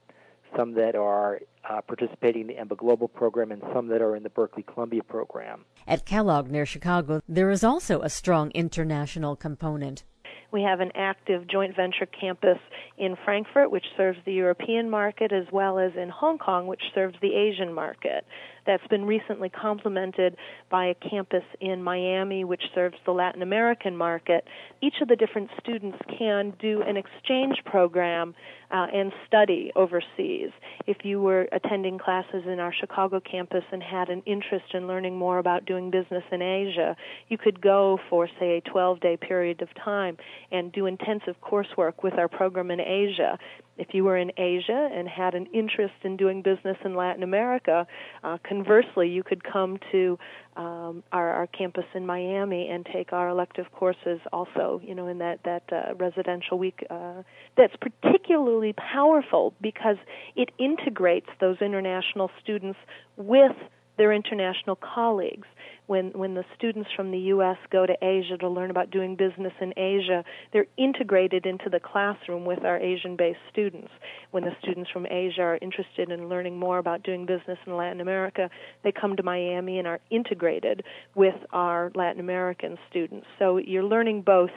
some 0.56 0.74
that 0.74 0.96
are 0.96 1.40
uh, 1.70 1.82
participating 1.82 2.42
in 2.42 2.48
the 2.48 2.54
EMBA 2.54 2.78
Global 2.78 3.08
program, 3.08 3.52
and 3.52 3.62
some 3.74 3.88
that 3.88 4.02
are 4.02 4.16
in 4.16 4.24
the 4.24 4.30
Berkeley 4.30 4.64
Columbia 4.64 5.04
program. 5.04 5.66
At 5.88 6.06
Kellogg 6.06 6.50
near 6.50 6.66
Chicago, 6.66 7.22
there 7.28 7.50
is 7.50 7.64
also 7.64 8.02
a 8.02 8.10
strong 8.10 8.52
international 8.52 9.36
component. 9.36 10.04
We 10.52 10.62
have 10.64 10.80
an 10.80 10.92
active 10.96 11.48
joint 11.48 11.76
venture 11.76 12.06
campus 12.06 12.58
in 12.98 13.18
Frankfurt, 13.26 13.70
which 13.70 13.86
serves 13.98 14.18
the 14.26 14.34
European 14.34 14.90
market, 14.90 15.34
as 15.34 15.46
well 15.52 15.78
as 15.78 15.92
in 15.96 16.10
Hong 16.10 16.38
Kong, 16.38 16.68
which 16.68 16.82
serves 16.96 17.16
the 17.22 17.36
Asian 17.36 17.74
market 17.74 18.26
that's 18.68 18.86
been 18.88 19.06
recently 19.06 19.50
complemented 19.50 20.36
by 20.70 20.88
a 20.88 20.96
campus 21.10 21.44
in 21.60 21.82
Miami, 21.82 22.44
which 22.44 22.62
serves 22.76 22.98
the 23.06 23.12
Latin 23.12 23.42
American 23.42 23.98
market. 23.98 24.46
Each 24.82 24.96
of 25.02 25.08
the 25.08 25.16
different 25.16 25.50
students 25.60 25.98
can 26.20 26.54
do 26.60 26.84
an 26.84 26.98
exchange 26.98 27.58
program 27.66 28.36
uh, 28.70 28.88
and 28.94 29.14
study 29.26 29.72
overseas. 29.76 30.50
If 30.86 30.98
you 31.04 31.22
were 31.22 31.48
attending 31.52 31.98
classes 31.98 32.44
in 32.46 32.60
our 32.60 32.74
Chicago 32.74 33.20
campus 33.20 33.64
and 33.72 33.82
had 33.82 34.10
an 34.10 34.22
interest 34.26 34.66
in 34.74 34.88
learning 34.88 35.18
more 35.18 35.38
about 35.38 35.66
doing 35.66 35.90
business 35.90 36.24
in 36.32 36.42
Asia, 36.42 36.96
you 37.30 37.38
could 37.38 37.62
go 37.62 37.98
for, 38.10 38.28
say, 38.40 38.58
a 38.58 38.70
12 38.70 39.00
day 39.00 39.18
period 39.18 39.62
of 39.62 39.70
time 39.84 40.18
and 40.52 40.72
do 40.72 40.86
intensive 40.86 41.36
coursework 41.42 42.04
with 42.04 42.16
our 42.16 42.28
program 42.28 42.72
in 42.72 42.82
Asia 42.82 43.38
if 43.78 43.94
you 43.94 44.04
were 44.04 44.18
in 44.18 44.32
Asia 44.38 44.90
and 44.92 45.08
had 45.08 45.36
an 45.36 45.48
interest 45.54 45.94
in 46.04 46.18
doing 46.18 46.42
business 46.42 46.78
in 46.84 46.96
Latin 46.96 47.24
America, 47.24 47.88
uh, 48.24 48.38
conversely, 48.48 49.10
you 49.10 49.24
could 49.24 49.44
come 49.44 49.78
to 49.92 50.18
um, 50.56 51.04
our, 51.12 51.30
our 51.32 51.48
campus 51.48 51.86
in 51.94 52.06
Miami 52.06 52.70
and 52.70 52.86
take 52.92 53.14
our 53.14 53.30
elective 53.30 53.68
courses 53.72 54.20
also, 54.34 54.82
you 54.84 54.96
know, 54.96 55.08
in 55.08 55.20
that 55.20 55.40
that 55.44 55.64
uh, 55.72 55.94
residential 55.96 56.58
week. 56.58 56.86
Uh, 56.90 57.24
that's 57.56 57.76
particularly 57.76 58.74
powerful 58.74 59.54
because 59.62 59.98
it 60.36 60.50
integrates 60.58 61.30
those 61.40 61.58
international 61.62 62.32
students 62.42 62.80
with 63.16 63.56
their 63.98 64.14
international 64.14 64.76
colleagues 64.76 65.48
when 65.88 66.12
when 66.12 66.36
the 66.36 66.44
students 66.56 66.90
from 66.96 67.12
the 67.12 67.18
US 67.36 67.58
go 67.72 67.86
to 67.86 67.96
Asia 68.02 68.38
to 68.38 68.50
learn 68.50 68.70
about 68.70 68.92
doing 68.92 69.16
business 69.16 69.54
in 69.60 69.74
Asia, 69.78 70.24
they're 70.54 70.68
integrated 70.78 71.46
into 71.46 71.70
the 71.70 71.80
classroom 71.80 72.46
with 72.46 72.64
our 72.64 72.78
Asian-based 72.78 73.40
students. 73.52 73.90
When 74.32 74.44
the 74.44 74.56
students 74.62 74.92
from 74.92 75.08
Asia 75.10 75.42
are 75.42 75.60
interested 75.62 76.12
in 76.12 76.30
learning 76.30 76.60
more 76.60 76.78
about 76.78 77.04
doing 77.04 77.26
business 77.26 77.58
in 77.66 77.76
Latin 77.76 78.02
America, 78.02 78.50
they 78.84 78.92
come 78.92 79.16
to 79.16 79.24
Miami 79.24 79.80
and 79.80 79.88
are 79.88 80.00
integrated 80.12 80.84
with 81.16 81.36
our 81.52 81.92
Latin 81.96 82.20
American 82.20 82.78
students. 82.90 83.26
So 83.40 83.58
you're 83.58 83.84
learning 83.84 84.22
both 84.22 84.52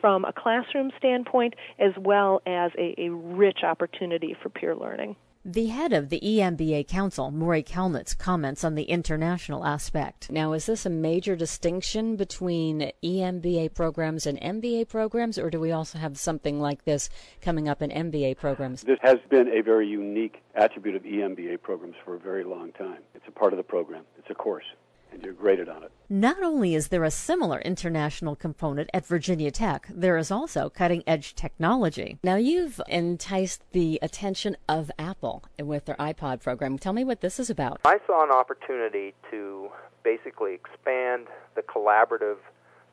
from 0.00 0.26
a 0.26 0.32
classroom 0.32 0.90
standpoint 0.98 1.54
as 1.78 1.92
well 1.98 2.42
as 2.46 2.70
a, 2.78 2.94
a 2.98 3.08
rich 3.10 3.60
opportunity 3.62 4.36
for 4.42 4.50
peer 4.50 4.76
learning. 4.76 5.16
The 5.46 5.66
head 5.66 5.92
of 5.92 6.08
the 6.08 6.20
EMBA 6.20 6.88
Council, 6.88 7.30
Maury 7.30 7.62
Kalnitz, 7.62 8.16
comments 8.16 8.64
on 8.64 8.76
the 8.76 8.84
international 8.84 9.66
aspect. 9.66 10.30
Now, 10.30 10.54
is 10.54 10.64
this 10.64 10.86
a 10.86 10.90
major 10.90 11.36
distinction 11.36 12.16
between 12.16 12.92
EMBA 13.02 13.74
programs 13.74 14.24
and 14.24 14.40
MBA 14.40 14.88
programs, 14.88 15.38
or 15.38 15.50
do 15.50 15.60
we 15.60 15.70
also 15.70 15.98
have 15.98 16.16
something 16.16 16.60
like 16.60 16.86
this 16.86 17.10
coming 17.42 17.68
up 17.68 17.82
in 17.82 17.90
MBA 17.90 18.38
programs? 18.38 18.84
This 18.84 18.98
has 19.02 19.18
been 19.28 19.48
a 19.48 19.60
very 19.60 19.86
unique 19.86 20.42
attribute 20.54 20.96
of 20.96 21.02
EMBA 21.02 21.60
programs 21.60 21.96
for 22.06 22.14
a 22.14 22.18
very 22.18 22.44
long 22.44 22.72
time. 22.72 23.02
It's 23.14 23.28
a 23.28 23.30
part 23.30 23.52
of 23.52 23.58
the 23.58 23.64
program, 23.64 24.04
it's 24.16 24.30
a 24.30 24.34
course 24.34 24.64
and 25.14 25.22
you're 25.22 25.32
graded 25.32 25.68
on 25.68 25.84
it. 25.84 25.92
Not 26.10 26.42
only 26.42 26.74
is 26.74 26.88
there 26.88 27.04
a 27.04 27.10
similar 27.10 27.60
international 27.60 28.36
component 28.36 28.90
at 28.92 29.06
Virginia 29.06 29.50
Tech, 29.50 29.86
there 29.88 30.18
is 30.18 30.30
also 30.30 30.68
cutting 30.68 31.02
edge 31.06 31.34
technology. 31.34 32.18
Now, 32.22 32.36
you've 32.36 32.80
enticed 32.88 33.62
the 33.72 33.98
attention 34.02 34.56
of 34.68 34.90
Apple 34.98 35.44
with 35.58 35.86
their 35.86 35.96
iPod 35.96 36.42
program. 36.42 36.78
Tell 36.78 36.92
me 36.92 37.04
what 37.04 37.20
this 37.20 37.38
is 37.38 37.48
about. 37.48 37.80
I 37.84 37.98
saw 38.06 38.22
an 38.22 38.30
opportunity 38.30 39.14
to 39.30 39.70
basically 40.02 40.52
expand 40.52 41.28
the 41.54 41.62
collaborative 41.62 42.36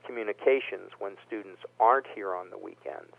communications 0.06 0.92
when 1.00 1.14
students 1.28 1.62
aren't 1.80 2.08
here 2.16 2.34
on 2.36 2.50
the 2.50 2.58
weekends. 2.58 3.16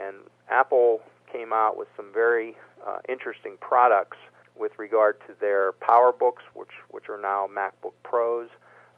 And 0.00 0.16
Apple 0.48 1.00
came 1.32 1.52
out 1.52 1.76
with 1.76 1.88
some 1.96 2.12
very 2.12 2.56
uh, 2.86 2.98
interesting 3.08 3.56
products 3.60 4.16
with 4.56 4.72
regard 4.78 5.20
to 5.26 5.34
their 5.40 5.72
PowerBooks, 5.72 6.44
which 6.54 6.70
which 6.90 7.08
are 7.08 7.20
now 7.20 7.48
MacBook 7.48 7.94
Pros. 8.02 8.48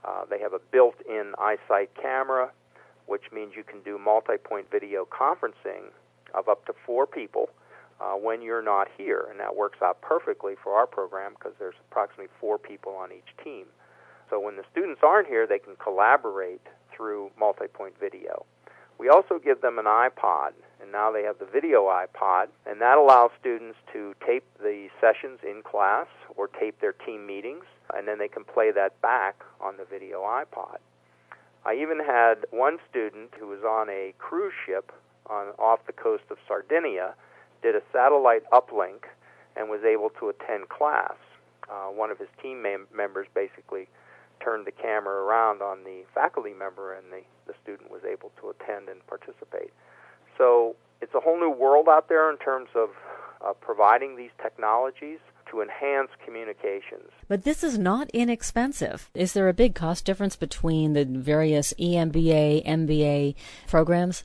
Uh, 0.04 0.24
they 0.28 0.38
have 0.38 0.52
a 0.52 0.60
built-in 0.70 1.32
iSight 1.38 1.88
camera, 2.00 2.50
which 3.06 3.32
means 3.32 3.54
you 3.56 3.64
can 3.64 3.80
do 3.80 3.98
multi-point 3.98 4.70
video 4.70 5.04
conferencing 5.04 5.90
of 6.34 6.48
up 6.48 6.64
to 6.66 6.72
four 6.84 7.06
people 7.06 7.48
uh, 8.00 8.12
when 8.12 8.42
you're 8.42 8.62
not 8.62 8.88
here, 8.96 9.26
and 9.30 9.40
that 9.40 9.56
works 9.56 9.78
out 9.82 10.00
perfectly 10.02 10.54
for 10.62 10.74
our 10.74 10.86
program 10.86 11.32
because 11.34 11.54
there's 11.58 11.74
approximately 11.90 12.30
four 12.40 12.58
people 12.58 12.94
on 12.94 13.10
each 13.10 13.32
team. 13.42 13.64
So 14.30 14.38
when 14.38 14.56
the 14.56 14.64
students 14.70 15.00
aren't 15.02 15.28
here, 15.28 15.46
they 15.46 15.58
can 15.58 15.76
collaborate 15.76 16.62
through 16.94 17.30
multi-point 17.38 17.94
video. 17.98 18.44
We 18.98 19.08
also 19.08 19.38
give 19.38 19.60
them 19.60 19.78
an 19.78 19.84
iPod, 19.84 20.52
and 20.80 20.90
now 20.90 21.12
they 21.12 21.22
have 21.22 21.38
the 21.38 21.44
video 21.46 21.84
iPod, 21.84 22.48
and 22.66 22.80
that 22.80 22.98
allows 22.98 23.30
students 23.38 23.78
to 23.92 24.14
tape 24.26 24.44
the 24.58 24.88
sessions 25.00 25.40
in 25.42 25.62
class 25.62 26.06
or 26.36 26.48
tape 26.48 26.80
their 26.80 26.92
team 26.92 27.26
meetings, 27.26 27.64
and 27.94 28.08
then 28.08 28.18
they 28.18 28.28
can 28.28 28.44
play 28.44 28.70
that 28.72 29.00
back 29.02 29.42
on 29.60 29.76
the 29.76 29.84
video 29.84 30.22
iPod. 30.22 30.78
I 31.64 31.74
even 31.74 31.98
had 31.98 32.46
one 32.50 32.78
student 32.88 33.34
who 33.38 33.48
was 33.48 33.64
on 33.64 33.88
a 33.90 34.14
cruise 34.18 34.54
ship 34.64 34.92
on 35.28 35.48
off 35.58 35.80
the 35.86 35.92
coast 35.92 36.24
of 36.30 36.38
Sardinia, 36.46 37.14
did 37.62 37.74
a 37.74 37.82
satellite 37.92 38.44
uplink, 38.52 39.04
and 39.56 39.68
was 39.68 39.82
able 39.84 40.10
to 40.20 40.28
attend 40.28 40.68
class. 40.68 41.16
Uh, 41.68 41.88
one 41.88 42.10
of 42.10 42.18
his 42.18 42.28
team 42.40 42.62
mem- 42.62 42.86
members 42.94 43.26
basically 43.34 43.88
turned 44.40 44.66
the 44.66 44.72
camera 44.72 45.22
around 45.24 45.62
on 45.62 45.84
the 45.84 46.04
faculty 46.14 46.52
member, 46.52 46.92
and 46.92 47.06
the, 47.12 47.22
the 47.46 47.54
student 47.62 47.90
was 47.90 48.02
able 48.04 48.32
to 48.40 48.50
attend 48.50 48.88
and 48.88 49.06
participate. 49.06 49.72
So 50.38 50.76
it's 51.00 51.14
a 51.14 51.20
whole 51.20 51.38
new 51.38 51.50
world 51.50 51.88
out 51.88 52.08
there 52.08 52.30
in 52.30 52.38
terms 52.38 52.68
of 52.74 52.90
uh, 53.44 53.52
providing 53.54 54.16
these 54.16 54.30
technologies 54.42 55.18
to 55.50 55.62
enhance 55.62 56.10
communications. 56.24 57.10
But 57.28 57.44
this 57.44 57.62
is 57.62 57.78
not 57.78 58.10
inexpensive. 58.10 59.10
Is 59.14 59.32
there 59.32 59.48
a 59.48 59.54
big 59.54 59.74
cost 59.74 60.04
difference 60.04 60.36
between 60.36 60.92
the 60.92 61.04
various 61.04 61.72
EMBA, 61.78 62.66
MBA 62.66 63.34
programs? 63.68 64.24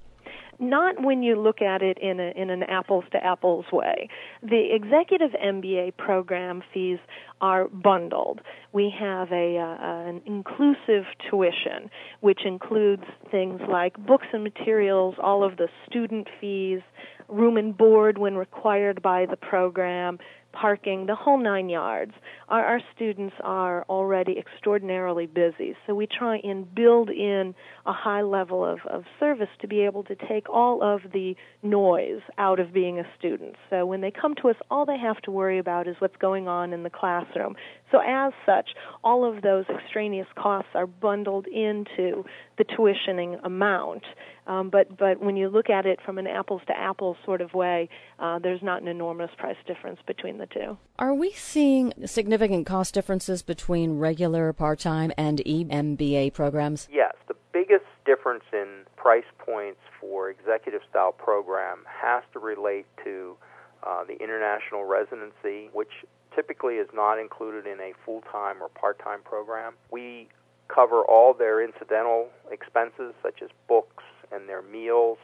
Not 0.61 1.03
when 1.03 1.23
you 1.23 1.35
look 1.35 1.61
at 1.61 1.81
it 1.81 1.97
in, 1.97 2.19
a, 2.19 2.31
in 2.35 2.49
an 2.49 2.63
apples 2.63 3.03
to 3.11 3.17
apples 3.17 3.65
way. 3.73 4.07
The 4.43 4.73
executive 4.73 5.31
MBA 5.31 5.97
program 5.97 6.61
fees 6.73 6.99
are 7.41 7.67
bundled. 7.67 8.41
We 8.71 8.93
have 8.97 9.31
a 9.31 9.57
uh, 9.57 10.09
an 10.09 10.21
inclusive 10.25 11.05
tuition, 11.29 11.89
which 12.19 12.41
includes 12.45 13.03
things 13.31 13.59
like 13.67 13.97
books 14.05 14.27
and 14.31 14.43
materials, 14.43 15.15
all 15.21 15.43
of 15.43 15.57
the 15.57 15.67
student 15.89 16.27
fees, 16.39 16.81
room 17.27 17.57
and 17.57 17.75
board 17.75 18.17
when 18.17 18.35
required 18.35 19.01
by 19.01 19.25
the 19.25 19.37
program, 19.37 20.19
parking, 20.51 21.05
the 21.05 21.15
whole 21.15 21.37
nine 21.37 21.69
yards. 21.69 22.13
Our, 22.49 22.63
our 22.63 22.79
students 22.95 23.35
are 23.41 23.83
already 23.89 24.37
extraordinarily 24.37 25.25
busy, 25.25 25.75
so 25.85 25.95
we 25.95 26.07
try 26.07 26.37
and 26.43 26.73
build 26.73 27.09
in 27.09 27.55
a 27.85 27.93
high 27.93 28.21
level 28.21 28.65
of, 28.65 28.79
of 28.89 29.03
service 29.19 29.49
to 29.61 29.67
be 29.67 29.81
able 29.81 30.03
to 30.03 30.15
take 30.15 30.49
all 30.49 30.83
of 30.83 31.01
the 31.13 31.35
noise 31.63 32.21
out 32.37 32.59
of 32.59 32.73
being 32.73 32.99
a 32.99 33.03
student. 33.17 33.55
So 33.69 33.85
when 33.85 34.01
they 34.01 34.11
come 34.11 34.35
to 34.41 34.49
us, 34.49 34.55
all 34.69 34.85
they 34.85 34.97
have 34.97 35.21
to 35.23 35.31
worry 35.31 35.59
about 35.59 35.87
is 35.87 35.95
what's 35.99 36.17
going 36.17 36.47
on 36.47 36.73
in 36.73 36.83
the 36.83 36.89
classroom. 36.89 37.55
So 37.91 37.99
as 37.99 38.31
such, 38.45 38.69
all 39.03 39.25
of 39.25 39.41
those 39.41 39.65
extraneous 39.69 40.27
costs 40.35 40.71
are 40.73 40.87
bundled 40.87 41.45
into 41.47 42.23
the 42.57 42.63
tuitioning 42.63 43.43
amount. 43.43 44.03
Um, 44.47 44.69
but 44.69 44.97
but 44.97 45.21
when 45.21 45.35
you 45.35 45.49
look 45.49 45.69
at 45.69 45.85
it 45.85 45.99
from 46.03 46.17
an 46.17 46.25
apples 46.25 46.61
to 46.67 46.77
apples 46.77 47.17
sort 47.25 47.41
of 47.41 47.53
way, 47.53 47.89
uh, 48.19 48.39
there's 48.39 48.61
not 48.63 48.81
an 48.81 48.87
enormous 48.87 49.29
price 49.37 49.57
difference 49.67 49.99
between 50.07 50.37
the 50.37 50.47
two. 50.47 50.77
Are 50.97 51.13
we 51.13 51.31
seeing 51.31 51.93
significant 52.05 52.65
cost 52.65 52.93
differences 52.93 53.43
between 53.43 53.99
regular 53.99 54.51
part-time 54.53 55.11
and 55.17 55.39
EMBA 55.39 56.33
programs? 56.33 56.87
Yes, 56.91 57.13
the 57.27 57.35
biggest 57.53 57.85
difference 58.05 58.43
in 58.51 58.85
price 58.95 59.25
points 59.37 59.79
for 59.99 60.29
executive 60.29 60.81
style 60.89 61.11
program 61.11 61.79
has 61.85 62.23
to 62.33 62.39
relate 62.39 62.85
to 63.03 63.35
uh, 63.83 64.03
the 64.05 64.21
international 64.21 64.85
residency, 64.85 65.69
which 65.73 65.91
typically 66.35 66.75
is 66.75 66.87
not 66.93 67.19
included 67.19 67.65
in 67.65 67.79
a 67.79 67.93
full-time 68.05 68.61
or 68.61 68.69
part-time 68.69 69.21
program. 69.23 69.73
We 69.91 70.27
cover 70.67 71.03
all 71.03 71.33
their 71.33 71.61
incidental 71.61 72.29
expenses 72.49 73.13
such 73.21 73.41
as 73.41 73.49
books 73.67 74.03
and 74.31 74.47
their 74.47 74.61
meals. 74.61 75.17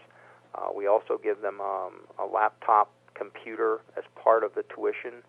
Uh, 0.53 0.67
we 0.75 0.87
also 0.87 1.19
give 1.21 1.41
them 1.41 1.61
um, 1.61 2.01
a 2.19 2.25
laptop 2.25 2.91
computer 3.13 3.79
as 3.95 4.03
part 4.15 4.43
of 4.43 4.53
the 4.55 4.63
tuition 4.63 5.23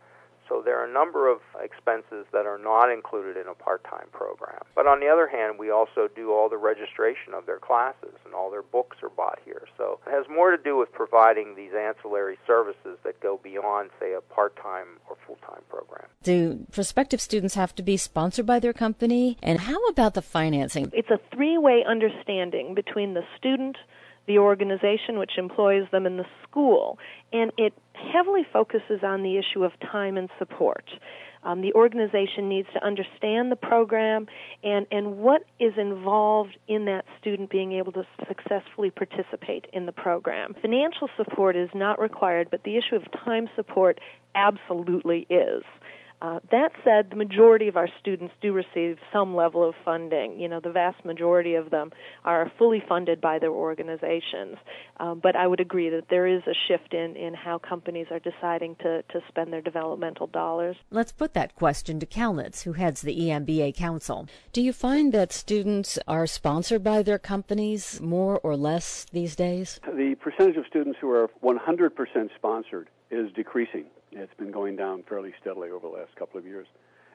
So 0.48 0.62
there 0.64 0.80
are 0.80 0.88
a 0.88 0.92
number 0.92 1.30
of 1.30 1.40
expenses 1.60 2.26
that 2.32 2.46
are 2.46 2.58
not 2.58 2.90
included 2.90 3.36
in 3.36 3.46
a 3.48 3.54
part-time 3.54 4.08
program. 4.12 4.62
But 4.74 4.86
on 4.86 5.00
the 5.00 5.08
other 5.08 5.28
hand, 5.28 5.58
we 5.58 5.70
also 5.70 6.08
do 6.14 6.32
all 6.32 6.48
the 6.48 6.56
registration 6.56 7.34
of 7.34 7.46
their 7.46 7.58
classes 7.58 8.14
and 8.24 8.34
all 8.34 8.50
their 8.50 8.62
books 8.62 8.96
are 9.02 9.10
bought 9.10 9.38
here. 9.44 9.66
So 9.76 10.00
it 10.06 10.10
has 10.10 10.24
more 10.28 10.50
to 10.50 10.62
do 10.62 10.76
with 10.76 10.92
providing 10.92 11.54
these 11.54 11.72
ancillary 11.78 12.38
services 12.46 12.98
that 13.04 13.20
go 13.20 13.38
beyond, 13.42 13.90
say, 14.00 14.14
a 14.14 14.20
part-time 14.20 14.98
or 15.08 15.16
full-time 15.26 15.62
program. 15.68 16.06
Do 16.22 16.66
prospective 16.72 17.20
students 17.20 17.54
have 17.54 17.74
to 17.76 17.82
be 17.82 17.96
sponsored 17.96 18.46
by 18.46 18.58
their 18.58 18.72
company? 18.72 19.36
And 19.42 19.60
how 19.60 19.84
about 19.88 20.14
the 20.14 20.22
financing? 20.22 20.90
It's 20.92 21.10
a 21.10 21.20
three-way 21.34 21.84
understanding 21.86 22.74
between 22.74 23.14
the 23.14 23.22
student, 23.36 23.76
the 24.28 24.38
organization 24.38 25.18
which 25.18 25.32
employs 25.36 25.88
them, 25.90 26.06
in 26.06 26.18
the 26.18 26.26
school. 26.48 26.98
And 27.32 27.50
it 27.58 27.72
heavily 27.94 28.46
focuses 28.52 29.00
on 29.02 29.22
the 29.22 29.38
issue 29.38 29.64
of 29.64 29.72
time 29.80 30.16
and 30.16 30.28
support. 30.38 30.84
Um, 31.42 31.60
the 31.62 31.72
organization 31.72 32.48
needs 32.48 32.68
to 32.74 32.84
understand 32.84 33.50
the 33.50 33.56
program 33.56 34.26
and, 34.62 34.86
and 34.90 35.18
what 35.18 35.44
is 35.58 35.72
involved 35.76 36.56
in 36.66 36.84
that 36.86 37.04
student 37.20 37.48
being 37.50 37.72
able 37.72 37.92
to 37.92 38.04
successfully 38.26 38.90
participate 38.90 39.66
in 39.72 39.86
the 39.86 39.92
program. 39.92 40.54
Financial 40.60 41.08
support 41.16 41.56
is 41.56 41.70
not 41.74 42.00
required, 42.00 42.48
but 42.50 42.64
the 42.64 42.76
issue 42.76 42.96
of 42.96 43.04
time 43.24 43.48
support 43.56 44.00
absolutely 44.34 45.26
is. 45.30 45.62
Uh, 46.20 46.40
that 46.50 46.70
said, 46.84 47.10
the 47.10 47.16
majority 47.16 47.68
of 47.68 47.76
our 47.76 47.88
students 48.00 48.34
do 48.42 48.52
receive 48.52 48.98
some 49.12 49.36
level 49.36 49.66
of 49.66 49.74
funding. 49.84 50.38
You 50.38 50.48
know, 50.48 50.60
the 50.60 50.72
vast 50.72 51.04
majority 51.04 51.54
of 51.54 51.70
them 51.70 51.90
are 52.24 52.50
fully 52.58 52.82
funded 52.88 53.20
by 53.20 53.38
their 53.38 53.52
organizations. 53.52 54.56
Um, 54.98 55.20
but 55.22 55.36
I 55.36 55.46
would 55.46 55.60
agree 55.60 55.90
that 55.90 56.08
there 56.10 56.26
is 56.26 56.42
a 56.46 56.54
shift 56.66 56.92
in, 56.92 57.14
in 57.16 57.34
how 57.34 57.58
companies 57.58 58.06
are 58.10 58.18
deciding 58.18 58.76
to, 58.76 59.02
to 59.02 59.20
spend 59.28 59.52
their 59.52 59.60
developmental 59.60 60.26
dollars. 60.26 60.76
Let's 60.90 61.12
put 61.12 61.34
that 61.34 61.54
question 61.54 62.00
to 62.00 62.06
Kalnitz, 62.06 62.62
who 62.62 62.72
heads 62.72 63.02
the 63.02 63.16
EMBA 63.16 63.76
Council. 63.76 64.28
Do 64.52 64.60
you 64.60 64.72
find 64.72 65.12
that 65.12 65.32
students 65.32 65.98
are 66.08 66.26
sponsored 66.26 66.82
by 66.82 67.02
their 67.02 67.18
companies 67.18 68.00
more 68.00 68.40
or 68.40 68.56
less 68.56 69.06
these 69.12 69.36
days? 69.36 69.78
The 69.86 70.16
percentage 70.20 70.56
of 70.56 70.66
students 70.66 70.98
who 71.00 71.10
are 71.10 71.28
100% 71.44 72.28
sponsored 72.36 72.88
is 73.10 73.32
decreasing. 73.34 73.86
It's 74.12 74.34
been 74.34 74.50
going 74.50 74.76
down 74.76 75.04
fairly 75.08 75.32
steadily 75.40 75.70
over 75.70 75.88
the 75.88 75.94
last 75.94 76.14
couple 76.16 76.38
of 76.38 76.46
years. 76.46 76.66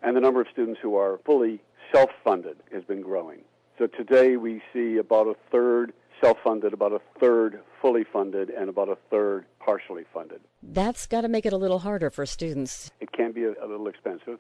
And 0.02 0.16
the 0.16 0.22
number 0.22 0.42
of 0.42 0.48
students 0.52 0.80
who 0.82 0.96
are 0.96 1.20
fully 1.26 1.62
self 1.94 2.10
funded 2.24 2.58
has 2.72 2.84
been 2.84 3.02
growing. 3.02 3.40
So 3.78 3.88
today 3.88 4.38
we 4.38 4.62
see 4.72 4.98
about 4.98 5.28
a 5.28 5.36
third 5.52 5.94
self 6.22 6.38
funded, 6.44 6.74
about 6.74 6.94
a 6.94 7.02
third 7.20 7.62
fully 7.82 8.04
funded, 8.04 8.50
and 8.50 8.70
about 8.70 8.90
a 8.90 8.98
third 9.10 9.46
partially 9.60 10.04
funded. 10.14 10.42
That's 10.62 11.08
got 11.08 11.22
to 11.22 11.28
make 11.28 11.46
it 11.46 11.54
a 11.54 11.58
little 11.58 11.80
harder 11.80 12.10
for 12.10 12.26
students. 12.26 12.92
It 13.00 13.12
can 13.12 13.32
be 13.32 13.44
a, 13.44 13.52
a 13.62 13.68
little 13.68 13.88
expensive, 13.88 14.40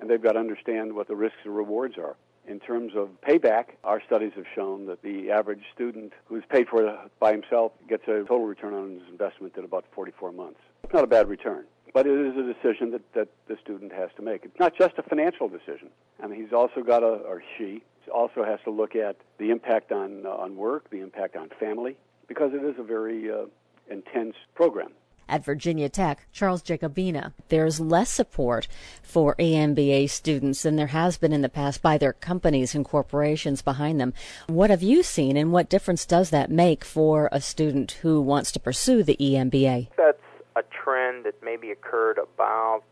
and 0.00 0.08
they've 0.08 0.22
got 0.22 0.32
to 0.32 0.38
understand 0.38 0.94
what 0.94 1.08
the 1.08 1.16
risks 1.16 1.38
and 1.44 1.54
rewards 1.54 1.98
are. 1.98 2.16
In 2.46 2.58
terms 2.58 2.92
of 2.96 3.10
payback, 3.20 3.76
our 3.84 4.02
studies 4.04 4.32
have 4.34 4.46
shown 4.54 4.86
that 4.86 5.02
the 5.02 5.30
average 5.30 5.62
student 5.74 6.12
who's 6.24 6.42
paid 6.48 6.68
for 6.68 6.84
it 6.84 6.96
by 7.20 7.32
himself 7.32 7.72
gets 7.88 8.04
a 8.04 8.24
total 8.24 8.46
return 8.46 8.74
on 8.74 8.94
his 8.94 9.02
investment 9.10 9.56
in 9.56 9.64
about 9.64 9.84
44 9.94 10.32
months. 10.32 10.58
It's 10.82 10.92
not 10.92 11.04
a 11.04 11.06
bad 11.06 11.28
return. 11.28 11.64
But 11.92 12.06
it 12.06 12.18
is 12.18 12.36
a 12.36 12.42
decision 12.42 12.92
that, 12.92 13.12
that 13.14 13.28
the 13.48 13.56
student 13.62 13.92
has 13.92 14.10
to 14.16 14.22
make. 14.22 14.44
It's 14.44 14.58
not 14.60 14.76
just 14.76 14.98
a 14.98 15.02
financial 15.02 15.48
decision. 15.48 15.88
I 16.22 16.26
mean, 16.26 16.40
he's 16.40 16.52
also 16.52 16.82
got 16.82 17.02
a, 17.02 17.06
or 17.06 17.42
she 17.58 17.82
also 18.12 18.44
has 18.44 18.60
to 18.64 18.70
look 18.70 18.94
at 18.94 19.16
the 19.38 19.50
impact 19.50 19.92
on, 19.92 20.26
uh, 20.26 20.30
on 20.30 20.56
work, 20.56 20.90
the 20.90 21.00
impact 21.00 21.36
on 21.36 21.50
family, 21.58 21.96
because 22.28 22.52
it 22.54 22.62
is 22.62 22.76
a 22.78 22.82
very 22.82 23.30
uh, 23.30 23.46
intense 23.90 24.36
program. 24.54 24.92
At 25.28 25.44
Virginia 25.44 25.88
Tech, 25.88 26.26
Charles 26.32 26.60
Jacobina. 26.60 27.32
There's 27.50 27.78
less 27.78 28.10
support 28.10 28.66
for 29.00 29.36
EMBA 29.36 30.10
students 30.10 30.64
than 30.64 30.74
there 30.74 30.88
has 30.88 31.18
been 31.18 31.32
in 31.32 31.40
the 31.40 31.48
past 31.48 31.82
by 31.82 31.98
their 31.98 32.12
companies 32.12 32.74
and 32.74 32.84
corporations 32.84 33.62
behind 33.62 34.00
them. 34.00 34.12
What 34.48 34.70
have 34.70 34.82
you 34.82 35.04
seen, 35.04 35.36
and 35.36 35.52
what 35.52 35.68
difference 35.68 36.04
does 36.04 36.30
that 36.30 36.50
make 36.50 36.84
for 36.84 37.28
a 37.30 37.40
student 37.40 37.92
who 38.02 38.20
wants 38.20 38.50
to 38.52 38.60
pursue 38.60 39.04
the 39.04 39.16
EMBA? 39.20 39.90
That's 39.96 40.18
a 40.56 40.62
trend 40.62 41.24
that 41.24 41.34
maybe 41.42 41.70
occurred 41.70 42.18
about 42.18 42.82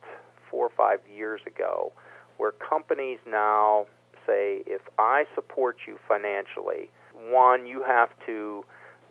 four 0.51 0.67
or 0.67 0.73
five 0.77 1.01
years 1.13 1.41
ago, 1.47 1.93
where 2.37 2.53
companies 2.53 3.19
now 3.27 3.87
say, 4.27 4.63
if 4.67 4.83
I 4.99 5.25
support 5.35 5.79
you 5.87 5.99
financially, 6.07 6.91
one, 7.31 7.67
you 7.67 7.83
have 7.83 8.11
to 8.27 8.65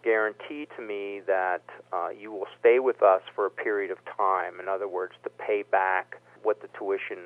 guarantee 0.03 0.67
to 0.77 0.81
me 0.81 1.21
that 1.27 1.63
uh, 1.91 2.09
you 2.09 2.31
will 2.31 2.47
stay 2.59 2.79
with 2.79 3.03
us 3.03 3.21
for 3.35 3.45
a 3.45 3.49
period 3.49 3.91
of 3.91 3.97
time. 4.15 4.59
In 4.59 4.69
other 4.69 4.87
words, 4.87 5.13
to 5.23 5.29
pay 5.29 5.63
back 5.63 6.17
what 6.43 6.61
the 6.61 6.69
tuition 6.77 7.17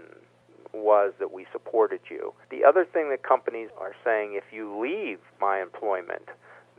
was 0.74 1.14
that 1.20 1.32
we 1.32 1.46
supported 1.52 2.00
you. 2.10 2.34
The 2.50 2.64
other 2.64 2.86
thing 2.86 3.10
that 3.10 3.24
companies 3.24 3.70
are 3.78 3.94
saying, 4.04 4.34
if 4.34 4.54
you 4.54 4.80
leave 4.82 5.20
my 5.40 5.62
employment, 5.62 6.30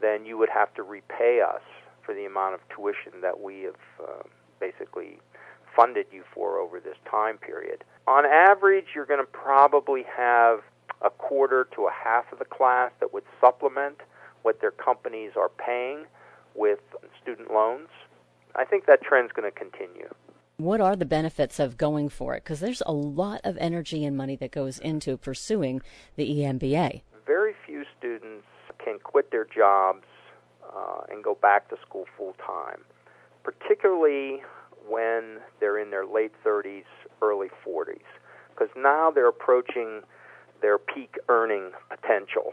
then 0.01 0.25
you 0.25 0.39
would 0.39 0.49
have 0.49 0.75
to 0.75 0.83
repay 0.83 1.41
us 1.47 1.63
for 2.05 2.15
the 2.15 2.25
amount 2.25 2.55
of 2.55 2.61
tuition 2.69 3.21
that 3.23 3.41
we 3.41 3.63
have 3.63 3.75
uh, 4.03 4.23
basically 4.61 5.19
funded 5.75 6.07
you 6.13 6.23
for 6.35 6.59
over 6.59 6.81
this 6.81 6.97
time 7.11 7.39
period. 7.39 7.85
On 8.07 8.25
average, 8.27 8.87
you're 8.95 9.07
going 9.07 9.21
to 9.21 9.27
probably 9.27 10.05
have 10.17 10.61
a 11.01 11.11
quarter 11.11 11.69
to 11.75 11.87
a 11.87 11.93
half 11.93 12.31
of 12.33 12.39
the 12.39 12.45
class 12.45 12.93
that 13.01 13.13
would 13.13 13.25
supplement 13.41 13.99
what 14.43 14.61
their 14.61 14.71
companies 14.71 15.33
are 15.37 15.49
paying 15.49 16.05
with 16.55 16.81
student 17.21 17.53
loans. 17.53 17.89
I 18.55 18.65
think 18.65 18.87
that 18.87 19.03
trend's 19.03 19.33
going 19.33 19.51
to 19.51 19.57
continue. 19.57 20.09
What 20.59 20.81
are 20.81 20.95
the 20.95 21.07
benefits 21.07 21.59
of 21.59 21.77
going 21.77 22.09
for 22.09 22.35
it? 22.35 22.45
Because 22.45 22.61
there's 22.61 22.83
a 22.87 22.93
lot 22.93 23.41
of 23.43 23.57
energy 23.59 24.05
and 24.05 24.17
money 24.17 24.37
that 24.37 24.53
goes 24.53 24.79
into 24.79 25.17
pursuing 25.17 25.81
the 26.17 26.29
EMBA. 26.29 27.03
Very 27.27 27.55
few 27.67 27.85
students 27.99 28.45
can 28.79 28.99
quit 29.03 29.31
their 29.31 29.47
jobs 29.47 30.05
uh, 30.65 31.03
and 31.11 31.23
go 31.23 31.37
back 31.41 31.69
to 31.71 31.77
school 31.87 32.05
full 32.17 32.35
time, 32.45 32.81
particularly 33.43 34.43
when 34.89 35.39
they're 35.61 35.79
in 35.79 35.91
their 35.91 36.07
late 36.07 36.33
30s, 36.45 36.85
early 37.21 37.49
40s, 37.67 38.01
because 38.51 38.69
now 38.77 39.11
they're 39.11 39.29
approaching 39.29 40.03
their 40.61 40.79
peak 40.79 41.17
earning 41.29 41.71
potential. 41.89 42.53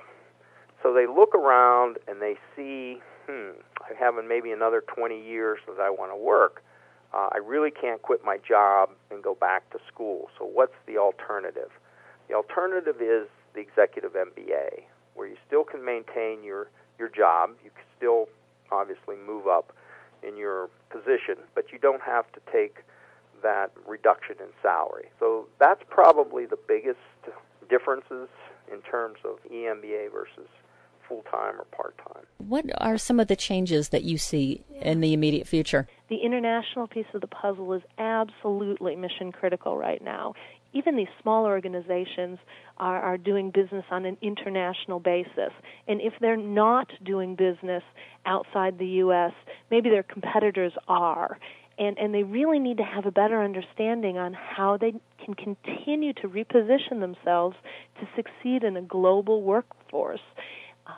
So 0.82 0.94
they 0.94 1.08
look 1.08 1.36
around 1.36 1.98
and 2.08 2.22
they 2.22 2.36
see, 2.56 3.02
hmm, 3.28 3.60
I 3.82 3.94
have 4.00 4.16
maybe 4.28 4.52
another 4.52 4.82
20 4.82 5.22
years 5.22 5.60
that 5.68 5.82
I 5.82 5.90
want 5.90 6.12
to 6.12 6.16
work. 6.16 6.64
Uh, 7.14 7.30
I 7.34 7.38
really 7.38 7.72
can't 7.72 8.02
quit 8.02 8.22
my 8.24 8.38
job 8.38 8.90
and 9.10 9.24
go 9.24 9.36
back 9.36 9.70
to 9.72 9.80
school. 9.92 10.30
So 10.38 10.46
what's 10.46 10.76
the 10.86 10.98
alternative? 10.98 11.70
The 12.28 12.36
alternative 12.36 13.02
is 13.02 13.28
the 13.54 13.62
executive 13.62 14.14
MBA, 14.14 14.84
where 15.16 15.28
you 15.28 15.36
still 15.48 15.64
can 15.64 15.84
maintain 15.84 16.44
your 16.44 16.70
your 17.00 17.10
job. 17.10 17.52
You 17.64 17.72
can 17.72 17.86
still 17.98 18.28
obviously 18.72 19.16
move 19.26 19.48
up 19.48 19.74
in 20.22 20.38
your 20.38 20.70
position, 20.90 21.38
but 21.56 21.72
you 21.72 21.80
don't 21.80 22.02
have 22.02 22.32
to 22.34 22.42
take 22.52 22.84
that 23.42 23.72
reduction 23.88 24.36
in 24.40 24.48
salary. 24.62 25.10
So 25.20 25.48
that's 25.60 25.82
probably 25.90 26.46
the 26.46 26.60
biggest 26.68 27.00
differences 27.70 28.28
in 28.72 28.82
terms 28.82 29.18
of 29.24 29.38
EMBA 29.52 30.12
versus 30.12 30.48
full 31.08 31.24
time 31.24 31.56
or 31.60 31.66
part 31.72 31.98
time. 31.98 32.24
What 32.38 32.66
are 32.78 32.98
some 32.98 33.20
of 33.20 33.28
the 33.28 33.36
changes 33.36 33.90
that 33.90 34.04
you 34.04 34.18
see 34.18 34.64
in 34.82 35.02
the 35.02 35.14
immediate 35.14 35.48
future? 35.48 35.88
The 36.10 36.18
international 36.18 36.88
piece 36.88 37.06
of 37.14 37.22
the 37.22 37.28
puzzle 37.28 37.74
is 37.74 37.82
absolutely 37.98 38.96
mission 38.96 39.32
critical 39.32 39.78
right 39.78 40.04
now. 40.04 40.34
Even 40.74 40.96
these 40.96 41.08
small 41.22 41.46
organizations 41.46 42.38
are, 42.78 43.02
are 43.02 43.18
doing 43.18 43.52
business 43.52 43.86
on 43.90 44.06
an 44.06 44.18
international 44.22 45.00
basis. 45.00 45.52
And 45.88 46.00
if 46.02 46.14
they're 46.22 46.38
not 46.38 46.92
doing 47.04 47.36
business 47.36 47.84
outside 48.26 48.78
the 48.78 48.86
U.S., 48.86 49.34
maybe 49.72 49.90
their 49.90 50.04
competitors 50.04 50.74
are 50.88 51.38
and, 51.80 51.98
and 51.98 52.14
they 52.14 52.24
really 52.24 52.60
need 52.60 52.78
to 52.78 52.84
have 52.84 53.06
a 53.06 53.12
better 53.12 53.42
understanding 53.42 54.18
on 54.18 54.34
how 54.34 54.78
they 54.78 54.94
can 55.24 55.34
continue 55.34 56.12
to 56.14 56.28
reposition 56.28 57.00
themselves 57.00 57.56
to 58.00 58.08
succeed 58.16 58.64
in 58.64 58.76
a 58.76 58.82
global 58.82 59.42
workforce. 59.42 60.20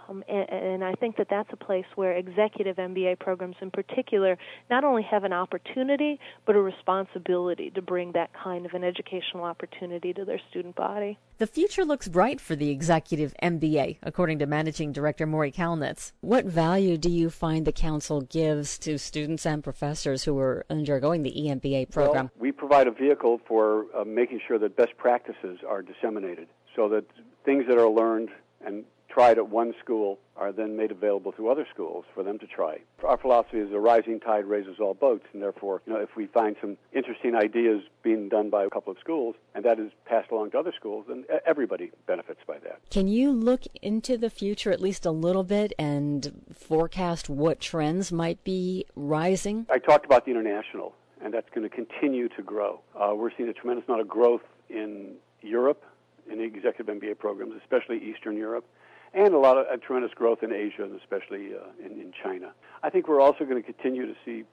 Um, 0.07 0.23
and, 0.27 0.49
and, 0.49 0.83
I 0.83 0.93
think 0.93 1.17
that 1.17 1.27
that's 1.29 1.49
a 1.51 1.55
place 1.55 1.85
where 1.95 2.13
executive 2.13 2.77
MBA 2.77 3.19
programs 3.19 3.55
in 3.61 3.71
particular 3.71 4.37
not 4.69 4.83
only 4.83 5.03
have 5.03 5.23
an 5.23 5.33
opportunity, 5.33 6.19
but 6.45 6.55
a 6.55 6.61
responsibility 6.61 7.69
to 7.71 7.81
bring 7.81 8.11
that 8.13 8.31
kind 8.33 8.65
of 8.65 8.73
an 8.73 8.83
educational 8.83 9.43
opportunity 9.43 10.13
to 10.13 10.25
their 10.25 10.39
student 10.49 10.75
body. 10.75 11.17
The 11.37 11.47
future 11.47 11.85
looks 11.85 12.07
bright 12.07 12.39
for 12.39 12.55
the 12.55 12.69
executive 12.69 13.33
MBA, 13.41 13.97
according 14.03 14.39
to 14.39 14.45
Managing 14.45 14.91
Director 14.91 15.25
Maury 15.25 15.51
Kalnitz. 15.51 16.11
What 16.21 16.45
value 16.45 16.97
do 16.97 17.09
you 17.09 17.29
find 17.29 17.65
the 17.65 17.71
Council 17.71 18.21
gives 18.21 18.77
to 18.79 18.97
students 18.97 19.45
and 19.45 19.63
professors 19.63 20.23
who 20.23 20.37
are 20.39 20.65
undergoing 20.69 21.23
the 21.23 21.31
EMBA 21.31 21.91
program? 21.91 22.29
Well, 22.35 22.41
we 22.41 22.51
provide 22.51 22.87
a 22.87 22.91
vehicle 22.91 23.41
for 23.47 23.85
uh, 23.95 24.03
making 24.03 24.41
sure 24.47 24.59
that 24.59 24.75
best 24.75 24.97
practices 24.97 25.59
are 25.67 25.81
disseminated 25.81 26.47
so 26.75 26.87
that 26.89 27.05
things 27.43 27.65
that 27.67 27.77
are 27.77 27.89
learned 27.89 28.29
and 28.65 28.83
tried 29.11 29.37
at 29.37 29.49
one 29.49 29.73
school 29.83 30.19
are 30.37 30.51
then 30.51 30.75
made 30.75 30.91
available 30.91 31.31
to 31.33 31.49
other 31.49 31.67
schools 31.73 32.05
for 32.13 32.23
them 32.23 32.39
to 32.39 32.47
try. 32.47 32.79
Our 33.03 33.17
philosophy 33.17 33.59
is 33.59 33.71
a 33.71 33.79
rising 33.79 34.19
tide 34.19 34.45
raises 34.45 34.79
all 34.79 34.93
boats, 34.93 35.25
and 35.33 35.41
therefore, 35.41 35.81
you 35.85 35.93
know, 35.93 35.99
if 35.99 36.15
we 36.15 36.27
find 36.27 36.55
some 36.61 36.77
interesting 36.93 37.35
ideas 37.35 37.83
being 38.03 38.29
done 38.29 38.49
by 38.49 38.63
a 38.63 38.69
couple 38.69 38.91
of 38.91 38.97
schools 38.99 39.35
and 39.53 39.63
that 39.65 39.79
is 39.79 39.91
passed 40.05 40.31
along 40.31 40.51
to 40.51 40.59
other 40.59 40.73
schools, 40.75 41.05
then 41.07 41.25
everybody 41.45 41.91
benefits 42.07 42.39
by 42.47 42.57
that. 42.59 42.79
Can 42.89 43.07
you 43.07 43.31
look 43.31 43.63
into 43.81 44.17
the 44.17 44.29
future 44.29 44.71
at 44.71 44.81
least 44.81 45.05
a 45.05 45.11
little 45.11 45.43
bit 45.43 45.73
and 45.77 46.43
forecast 46.53 47.29
what 47.29 47.59
trends 47.59 48.11
might 48.11 48.43
be 48.43 48.85
rising? 48.95 49.67
I 49.69 49.77
talked 49.77 50.05
about 50.05 50.25
the 50.25 50.31
international, 50.31 50.95
and 51.23 51.33
that's 51.33 51.49
going 51.53 51.69
to 51.69 51.75
continue 51.75 52.29
to 52.29 52.41
grow. 52.41 52.81
Uh, 52.95 53.13
we're 53.15 53.31
seeing 53.35 53.49
a 53.49 53.53
tremendous 53.53 53.87
amount 53.87 54.01
of 54.01 54.07
growth 54.07 54.41
in 54.69 55.15
Europe 55.41 55.83
in 56.31 56.37
the 56.37 56.43
executive 56.45 56.87
MBA 56.87 57.19
programs, 57.19 57.53
especially 57.61 57.97
Eastern 57.97 58.37
Europe 58.37 58.65
and 59.13 59.33
a 59.33 59.37
lot 59.37 59.57
of 59.57 59.65
uh, 59.67 59.77
tremendous 59.77 60.13
growth 60.13 60.43
in 60.43 60.51
Asia 60.51 60.83
and 60.83 60.99
especially 60.99 61.53
uh, 61.53 61.85
in, 61.85 61.99
in 61.99 62.13
China. 62.23 62.51
I 62.83 62.89
think 62.89 63.07
we're 63.07 63.21
also 63.21 63.45
going 63.45 63.61
to 63.61 63.73
continue 63.73 64.05
to 64.05 64.15
see 64.23 64.43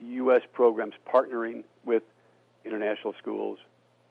U.S. 0.00 0.42
programs 0.52 0.94
partnering 1.06 1.64
with 1.84 2.02
international 2.64 3.14
schools, 3.18 3.58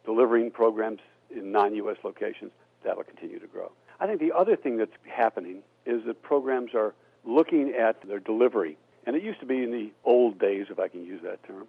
delivering 0.06 0.52
programs 0.52 1.00
in 1.30 1.52
non-U.S. 1.52 1.98
locations. 2.04 2.52
That'll 2.84 3.04
continue 3.04 3.40
to 3.40 3.48
grow. 3.48 3.72
I 4.00 4.08
think 4.08 4.20
the 4.20 4.32
other 4.32 4.56
thing 4.56 4.78
that's 4.78 4.92
happening 5.08 5.62
is 5.86 6.04
that 6.06 6.22
programs 6.24 6.74
are 6.74 6.94
looking 7.24 7.74
at 7.74 8.02
their 8.08 8.20
delivery. 8.20 8.78
And 9.06 9.16
it 9.16 9.24
used 9.24 9.40
to 9.40 9.46
be 9.46 9.64
in 9.64 9.72
the 9.72 9.92
old 10.04 10.40
days, 10.40 10.68
if 10.70 10.80
I 10.80 10.88
can 10.88 11.06
use 11.06 11.22
that 11.24 11.44
term, 11.44 11.68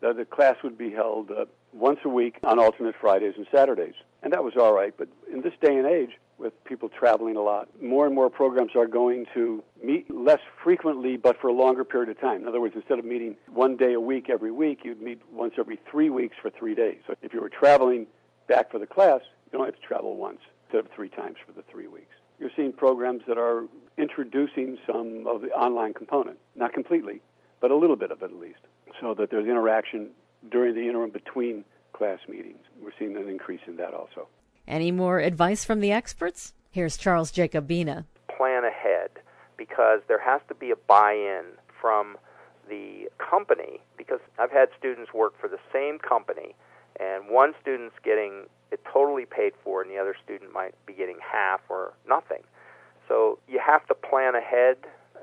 that 0.00 0.16
the 0.16 0.24
class 0.24 0.56
would 0.62 0.78
be 0.78 0.90
held 0.90 1.30
uh, 1.30 1.46
once 1.72 2.00
a 2.04 2.08
week 2.08 2.38
on 2.42 2.58
alternate 2.58 2.94
Fridays 3.00 3.34
and 3.36 3.46
Saturdays. 3.52 3.94
And 4.22 4.32
that 4.32 4.44
was 4.44 4.54
all 4.56 4.72
right. 4.72 4.94
But 4.96 5.08
in 5.32 5.42
this 5.42 5.52
day 5.60 5.76
and 5.76 5.86
age, 5.86 6.10
with 6.40 6.52
people 6.64 6.88
traveling 6.88 7.36
a 7.36 7.42
lot. 7.42 7.68
More 7.82 8.06
and 8.06 8.14
more 8.14 8.30
programs 8.30 8.74
are 8.74 8.86
going 8.86 9.26
to 9.34 9.62
meet 9.84 10.10
less 10.10 10.40
frequently, 10.64 11.16
but 11.16 11.38
for 11.40 11.48
a 11.48 11.52
longer 11.52 11.84
period 11.84 12.08
of 12.08 12.20
time. 12.20 12.42
In 12.42 12.48
other 12.48 12.60
words, 12.60 12.74
instead 12.74 12.98
of 12.98 13.04
meeting 13.04 13.36
one 13.52 13.76
day 13.76 13.92
a 13.92 14.00
week 14.00 14.30
every 14.30 14.50
week, 14.50 14.80
you'd 14.84 15.02
meet 15.02 15.20
once 15.30 15.54
every 15.58 15.78
three 15.90 16.10
weeks 16.10 16.36
for 16.40 16.50
three 16.50 16.74
days. 16.74 16.98
So 17.06 17.14
if 17.22 17.34
you 17.34 17.40
were 17.40 17.50
traveling 17.50 18.06
back 18.48 18.70
for 18.70 18.78
the 18.78 18.86
class, 18.86 19.20
you 19.52 19.58
don't 19.58 19.66
have 19.66 19.78
to 19.78 19.86
travel 19.86 20.16
once 20.16 20.40
instead 20.66 20.86
of 20.86 20.90
three 20.92 21.10
times 21.10 21.36
for 21.46 21.52
the 21.52 21.62
three 21.70 21.86
weeks. 21.86 22.14
You're 22.38 22.50
seeing 22.56 22.72
programs 22.72 23.22
that 23.28 23.36
are 23.36 23.64
introducing 23.98 24.78
some 24.86 25.26
of 25.26 25.42
the 25.42 25.50
online 25.50 25.92
component, 25.92 26.38
not 26.56 26.72
completely, 26.72 27.20
but 27.60 27.70
a 27.70 27.76
little 27.76 27.96
bit 27.96 28.10
of 28.10 28.22
it 28.22 28.26
at 28.26 28.36
least, 28.36 28.60
so 29.00 29.12
that 29.14 29.30
there's 29.30 29.46
interaction 29.46 30.10
during 30.50 30.74
the 30.74 30.88
interim 30.88 31.10
between 31.10 31.64
class 31.92 32.20
meetings. 32.28 32.60
We're 32.82 32.92
seeing 32.98 33.14
an 33.16 33.28
increase 33.28 33.60
in 33.66 33.76
that 33.76 33.92
also. 33.92 34.28
Any 34.70 34.92
more 34.92 35.18
advice 35.18 35.64
from 35.64 35.80
the 35.80 35.90
experts? 35.90 36.54
Here's 36.70 36.96
Charles 36.96 37.32
Jacobina. 37.32 38.04
Plan 38.28 38.62
ahead 38.64 39.10
because 39.56 39.98
there 40.06 40.20
has 40.20 40.40
to 40.46 40.54
be 40.54 40.70
a 40.70 40.76
buy 40.76 41.12
in 41.14 41.42
from 41.80 42.16
the 42.68 43.10
company 43.18 43.80
because 43.98 44.20
I've 44.38 44.52
had 44.52 44.68
students 44.78 45.12
work 45.12 45.32
for 45.40 45.48
the 45.48 45.58
same 45.72 45.98
company 45.98 46.54
and 47.00 47.28
one 47.28 47.52
student's 47.60 47.96
getting 48.04 48.44
it 48.70 48.78
totally 48.84 49.26
paid 49.26 49.54
for 49.64 49.82
and 49.82 49.90
the 49.90 49.98
other 49.98 50.14
student 50.24 50.52
might 50.52 50.74
be 50.86 50.92
getting 50.92 51.18
half 51.20 51.62
or 51.68 51.92
nothing. 52.08 52.44
So 53.08 53.40
you 53.48 53.58
have 53.58 53.84
to 53.88 53.94
plan 53.94 54.36
ahead 54.36 54.76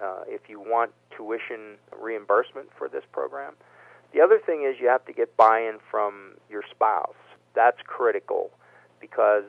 uh, 0.04 0.24
if 0.28 0.50
you 0.50 0.60
want 0.60 0.92
tuition 1.16 1.78
reimbursement 1.98 2.68
for 2.78 2.90
this 2.90 3.06
program. 3.14 3.54
The 4.14 4.20
other 4.20 4.40
thing 4.46 4.68
is 4.70 4.82
you 4.82 4.90
have 4.90 5.06
to 5.06 5.14
get 5.14 5.38
buy 5.38 5.62
in 5.62 5.78
from 5.90 6.34
your 6.50 6.64
spouse. 6.70 7.16
That's 7.56 7.78
critical 7.86 8.52
because 9.00 9.44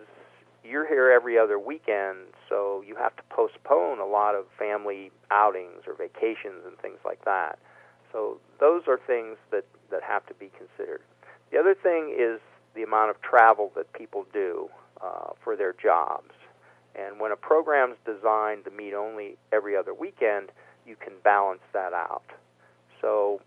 you're 0.65 0.87
here 0.87 1.11
every 1.11 1.39
other 1.39 1.59
weekend, 1.59 2.19
so 2.49 2.83
you 2.87 2.95
have 2.97 3.17
to 3.17 3.23
postpone 3.31 4.01
a 4.01 4.07
lot 4.07 4.35
of 4.35 4.47
family 4.59 5.11
outings 5.31 5.83
or 5.87 5.95
vacations 5.95 6.65
and 6.67 6.77
things 6.79 6.99
like 7.05 7.25
that. 7.25 7.59
So 8.13 8.39
those 8.61 8.83
are 8.89 8.99
things 9.07 9.37
that, 9.51 9.65
that 9.91 10.03
have 10.03 10.27
to 10.27 10.35
be 10.35 10.51
considered. 10.57 11.01
The 11.51 11.59
other 11.59 11.75
thing 11.75 12.15
is 12.19 12.41
the 12.75 12.83
amount 12.83 13.11
of 13.11 13.21
travel 13.23 13.73
that 13.77 13.93
people 13.93 14.27
do 14.33 14.69
uh, 15.03 15.33
for 15.43 15.57
their 15.57 15.73
jobs. 15.73 16.33
And 16.95 17.21
when 17.21 17.33
a 17.33 17.37
program's 17.37 17.97
designed 18.05 18.65
to 18.65 18.71
meet 18.71 18.95
only 18.95 19.37
every 19.53 19.77
other 19.77 19.95
weekend, 19.95 20.51
you 20.87 20.97
can 20.97 21.15
balance 21.23 21.63
that 21.73 21.93
out. 21.93 22.25
So 23.01 23.41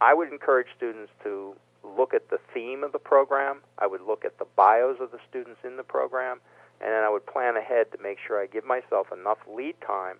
I 0.00 0.14
would 0.14 0.32
encourage 0.32 0.68
students 0.76 1.10
to 1.24 1.54
look 1.84 2.14
at 2.14 2.30
the 2.30 2.38
theme 2.54 2.84
of 2.84 2.92
the 2.92 2.98
program. 2.98 3.60
I 3.78 3.86
would 3.86 4.02
look 4.02 4.24
at 4.24 4.38
the 4.38 4.46
bios 4.56 4.98
of 5.00 5.10
the 5.10 5.18
students 5.28 5.60
in 5.64 5.76
the 5.76 5.82
program, 5.82 6.40
and 6.80 6.90
then 6.90 7.02
I 7.02 7.10
would 7.10 7.26
plan 7.26 7.56
ahead 7.56 7.92
to 7.92 8.02
make 8.02 8.18
sure 8.26 8.40
I 8.40 8.46
give 8.46 8.64
myself 8.64 9.08
enough 9.12 9.38
lead 9.48 9.76
time 9.80 10.18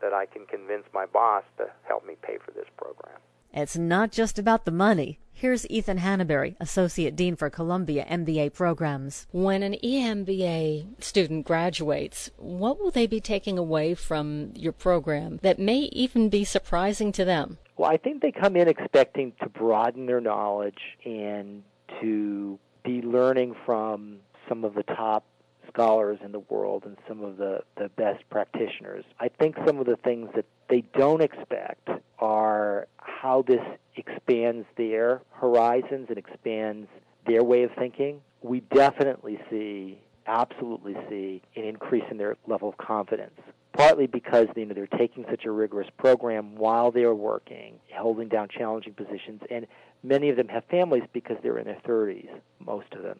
that 0.00 0.12
I 0.12 0.26
can 0.26 0.46
convince 0.46 0.84
my 0.92 1.06
boss 1.06 1.44
to 1.58 1.70
help 1.86 2.06
me 2.06 2.14
pay 2.22 2.38
for 2.44 2.50
this 2.50 2.68
program. 2.76 3.18
It's 3.52 3.76
not 3.76 4.10
just 4.10 4.38
about 4.38 4.64
the 4.64 4.72
money. 4.72 5.20
Here's 5.32 5.68
Ethan 5.68 5.98
Hanabury, 5.98 6.56
Associate 6.60 7.14
Dean 7.14 7.36
for 7.36 7.50
Columbia 7.50 8.04
MBA 8.08 8.52
Programs. 8.52 9.26
When 9.32 9.62
an 9.62 9.76
EMBA 9.82 11.02
student 11.02 11.46
graduates, 11.46 12.30
what 12.36 12.80
will 12.80 12.90
they 12.90 13.06
be 13.06 13.20
taking 13.20 13.58
away 13.58 13.94
from 13.94 14.52
your 14.54 14.72
program 14.72 15.38
that 15.42 15.58
may 15.58 15.90
even 15.92 16.28
be 16.28 16.44
surprising 16.44 17.12
to 17.12 17.24
them? 17.24 17.58
Well, 17.76 17.90
I 17.90 17.96
think 17.96 18.22
they 18.22 18.32
come 18.32 18.56
in 18.56 18.68
expecting 18.68 19.32
to 19.42 19.48
broaden 19.48 20.06
their 20.06 20.20
knowledge 20.20 20.78
and 21.04 21.64
to 22.00 22.58
be 22.84 23.02
learning 23.02 23.56
from 23.66 24.18
some 24.48 24.64
of 24.64 24.74
the 24.74 24.84
top 24.84 25.24
scholars 25.68 26.18
in 26.24 26.30
the 26.30 26.40
world 26.40 26.84
and 26.86 26.96
some 27.08 27.24
of 27.24 27.36
the, 27.36 27.60
the 27.76 27.88
best 27.96 28.22
practitioners. 28.30 29.04
I 29.18 29.28
think 29.28 29.56
some 29.66 29.78
of 29.78 29.86
the 29.86 29.96
things 29.96 30.28
that 30.36 30.44
they 30.68 30.82
don't 30.96 31.20
expect 31.20 31.88
are 32.18 32.86
how 32.98 33.42
this 33.42 33.60
expands 33.96 34.66
their 34.76 35.22
horizons 35.32 36.06
and 36.08 36.18
expands 36.18 36.88
their 37.26 37.42
way 37.42 37.64
of 37.64 37.72
thinking. 37.76 38.20
We 38.42 38.60
definitely 38.60 39.40
see, 39.50 39.98
absolutely 40.26 40.94
see, 41.08 41.42
an 41.56 41.64
increase 41.64 42.04
in 42.10 42.18
their 42.18 42.36
level 42.46 42.68
of 42.68 42.76
confidence 42.76 43.40
partly 43.74 44.06
because 44.06 44.46
you 44.56 44.64
know 44.64 44.74
they're 44.74 44.86
taking 44.86 45.24
such 45.28 45.44
a 45.44 45.50
rigorous 45.50 45.88
program 45.98 46.54
while 46.56 46.90
they're 46.90 47.14
working, 47.14 47.78
holding 47.96 48.28
down 48.28 48.48
challenging 48.48 48.94
positions, 48.94 49.42
and 49.50 49.66
many 50.02 50.30
of 50.30 50.36
them 50.36 50.48
have 50.48 50.64
families 50.70 51.04
because 51.12 51.36
they're 51.42 51.58
in 51.58 51.66
their 51.66 51.80
30s, 51.86 52.28
most 52.60 52.92
of 52.92 53.02
them. 53.02 53.18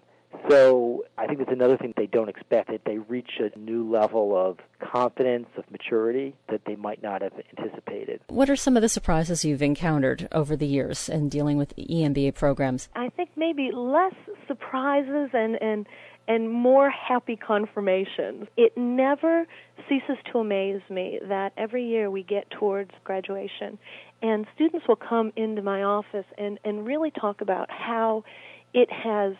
So 0.48 1.04
I 1.16 1.26
think 1.26 1.38
that's 1.38 1.52
another 1.52 1.76
thing 1.76 1.94
they 1.96 2.06
don't 2.06 2.28
expect 2.28 2.68
that 2.68 2.82
they 2.84 2.98
reach 2.98 3.40
a 3.40 3.56
new 3.58 3.88
level 3.88 4.36
of 4.36 4.58
confidence, 4.80 5.46
of 5.56 5.64
maturity 5.70 6.34
that 6.50 6.62
they 6.66 6.76
might 6.76 7.02
not 7.02 7.22
have 7.22 7.32
anticipated. 7.56 8.20
What 8.28 8.50
are 8.50 8.56
some 8.56 8.76
of 8.76 8.82
the 8.82 8.88
surprises 8.88 9.44
you've 9.44 9.62
encountered 9.62 10.28
over 10.32 10.56
the 10.56 10.66
years 10.66 11.08
in 11.08 11.28
dealing 11.28 11.56
with 11.56 11.74
EMBA 11.76 12.34
programs? 12.34 12.88
I 12.94 13.10
think 13.10 13.30
maybe 13.36 13.70
less 13.72 14.14
surprises 14.46 15.30
and 15.32 15.60
and 15.62 15.86
and 16.26 16.50
more 16.50 16.90
happy 16.90 17.37
confirmations. 17.37 18.46
It 18.56 18.76
never 18.76 19.46
ceases 19.88 20.16
to 20.32 20.38
amaze 20.38 20.80
me 20.88 21.20
that 21.28 21.52
every 21.56 21.87
year 21.87 22.10
we 22.10 22.22
get 22.22 22.50
towards 22.50 22.90
graduation 23.04 23.78
and 24.22 24.46
students 24.54 24.88
will 24.88 24.96
come 24.96 25.32
into 25.37 25.62
my 25.62 25.82
office 25.82 26.24
and, 26.38 26.58
and 26.64 26.87
really 26.87 27.10
talk 27.10 27.40
about 27.40 27.70
how 27.70 28.24
it 28.72 28.90
has 28.90 29.34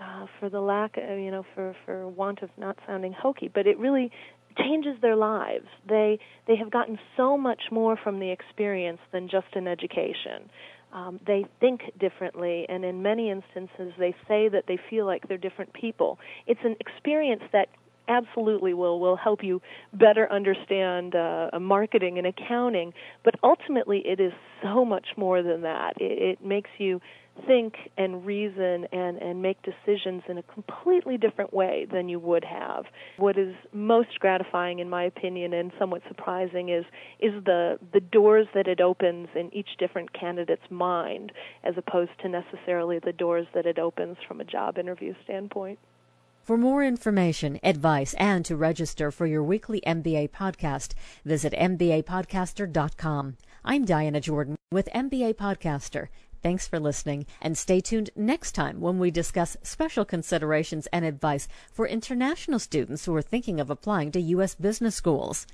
uh, 0.00 0.26
for 0.40 0.48
the 0.48 0.60
lack 0.60 0.96
of, 0.96 1.18
you 1.18 1.30
know, 1.30 1.44
for, 1.54 1.76
for 1.84 2.08
want 2.08 2.42
of 2.42 2.50
not 2.56 2.76
sounding 2.86 3.12
hokey, 3.12 3.50
but 3.52 3.66
it 3.66 3.78
really 3.78 4.10
changes 4.58 4.96
their 5.00 5.16
lives. 5.16 5.66
They 5.88 6.18
they 6.46 6.56
have 6.56 6.70
gotten 6.70 6.98
so 7.16 7.38
much 7.38 7.60
more 7.70 7.96
from 7.96 8.20
the 8.20 8.30
experience 8.30 9.00
than 9.12 9.28
just 9.28 9.46
an 9.54 9.66
education 9.66 10.50
um, 10.92 11.20
they 11.26 11.44
think 11.60 11.80
differently, 11.98 12.66
and 12.68 12.84
in 12.84 13.02
many 13.02 13.30
instances, 13.30 13.92
they 13.98 14.14
say 14.28 14.48
that 14.48 14.64
they 14.68 14.78
feel 14.90 15.06
like 15.06 15.26
they're 15.28 15.38
different 15.38 15.72
people. 15.72 16.18
It's 16.46 16.60
an 16.64 16.76
experience 16.80 17.42
that 17.52 17.68
absolutely 18.08 18.74
will 18.74 19.00
will 19.00 19.16
help 19.16 19.42
you 19.42 19.62
better 19.92 20.30
understand 20.30 21.14
uh, 21.14 21.48
marketing 21.60 22.18
and 22.18 22.26
accounting. 22.26 22.92
But 23.24 23.34
ultimately, 23.42 24.02
it 24.04 24.20
is 24.20 24.32
so 24.62 24.84
much 24.84 25.06
more 25.16 25.42
than 25.42 25.62
that. 25.62 25.94
It, 26.00 26.38
it 26.40 26.44
makes 26.44 26.70
you 26.78 27.00
think 27.46 27.74
and 27.96 28.24
reason 28.24 28.86
and, 28.92 29.18
and 29.18 29.42
make 29.42 29.58
decisions 29.62 30.22
in 30.28 30.38
a 30.38 30.42
completely 30.42 31.16
different 31.16 31.52
way 31.52 31.86
than 31.90 32.08
you 32.08 32.18
would 32.18 32.44
have. 32.44 32.84
What 33.16 33.38
is 33.38 33.54
most 33.72 34.20
gratifying 34.20 34.78
in 34.78 34.88
my 34.88 35.04
opinion 35.04 35.52
and 35.52 35.72
somewhat 35.78 36.02
surprising 36.08 36.68
is 36.68 36.84
is 37.20 37.32
the 37.44 37.78
the 37.92 38.00
doors 38.00 38.46
that 38.54 38.68
it 38.68 38.80
opens 38.80 39.28
in 39.34 39.54
each 39.54 39.68
different 39.78 40.12
candidate's 40.12 40.70
mind 40.70 41.32
as 41.64 41.74
opposed 41.76 42.12
to 42.22 42.28
necessarily 42.28 42.98
the 42.98 43.12
doors 43.12 43.46
that 43.54 43.66
it 43.66 43.78
opens 43.78 44.16
from 44.26 44.40
a 44.40 44.44
job 44.44 44.78
interview 44.78 45.14
standpoint. 45.24 45.78
For 46.42 46.58
more 46.58 46.82
information, 46.82 47.60
advice, 47.62 48.14
and 48.14 48.44
to 48.46 48.56
register 48.56 49.12
for 49.12 49.26
your 49.26 49.44
weekly 49.44 49.80
MBA 49.86 50.30
podcast, 50.30 50.94
visit 51.24 51.52
MBApodcaster.com. 51.52 53.36
I'm 53.64 53.84
Diana 53.84 54.20
Jordan 54.20 54.56
with 54.72 54.88
MBA 54.92 55.34
Podcaster 55.34 56.08
Thanks 56.42 56.66
for 56.66 56.80
listening, 56.80 57.26
and 57.40 57.56
stay 57.56 57.80
tuned 57.80 58.10
next 58.16 58.52
time 58.52 58.80
when 58.80 58.98
we 58.98 59.12
discuss 59.12 59.56
special 59.62 60.04
considerations 60.04 60.88
and 60.92 61.04
advice 61.04 61.46
for 61.72 61.86
international 61.86 62.58
students 62.58 63.04
who 63.04 63.14
are 63.14 63.22
thinking 63.22 63.60
of 63.60 63.70
applying 63.70 64.10
to 64.10 64.20
U.S. 64.20 64.56
business 64.56 64.96
schools. 64.96 65.46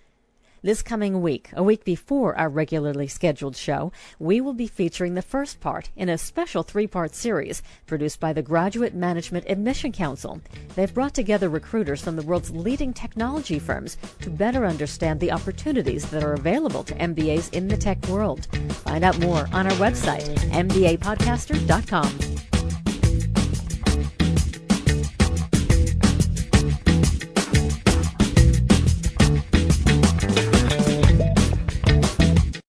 This 0.61 0.83
coming 0.83 1.23
week, 1.23 1.51
a 1.53 1.63
week 1.63 1.85
before 1.85 2.37
our 2.37 2.49
regularly 2.49 3.07
scheduled 3.07 3.55
show, 3.55 3.93
we 4.19 4.41
will 4.41 4.55
be 4.55 4.67
featuring 4.67 5.15
the 5.15 5.23
first 5.23 5.61
part 5.61 5.91
in 5.95 6.09
a 6.09 6.19
special 6.19 6.65
three 6.65 6.89
part 6.89 7.15
series 7.15 7.63
produced 7.87 8.19
by 8.19 8.33
the 8.33 8.43
Graduate 8.43 8.93
Management 8.93 9.45
Admission 9.49 9.93
Council. 9.93 10.41
They've 10.75 10.93
brought 10.93 11.15
together 11.15 11.49
recruiters 11.49 12.03
from 12.03 12.17
the 12.17 12.23
world's 12.23 12.51
leading 12.51 12.93
technology 12.93 13.61
firms 13.61 13.99
to 14.21 14.31
better 14.31 14.67
understand 14.67 15.21
the 15.21 15.31
opportunities 15.31 16.11
that 16.11 16.25
are 16.25 16.35
available 16.35 16.83
to 16.85 16.95
MBAs 16.95 17.53
in 17.53 17.69
the 17.69 17.77
tech 17.77 18.05
world. 18.09 18.49
Find 18.85 19.05
out 19.05 19.21
more 19.21 19.49
on 19.53 19.69
our 19.69 19.79
website, 19.79 20.27
mbapodcaster.com. 20.51 22.48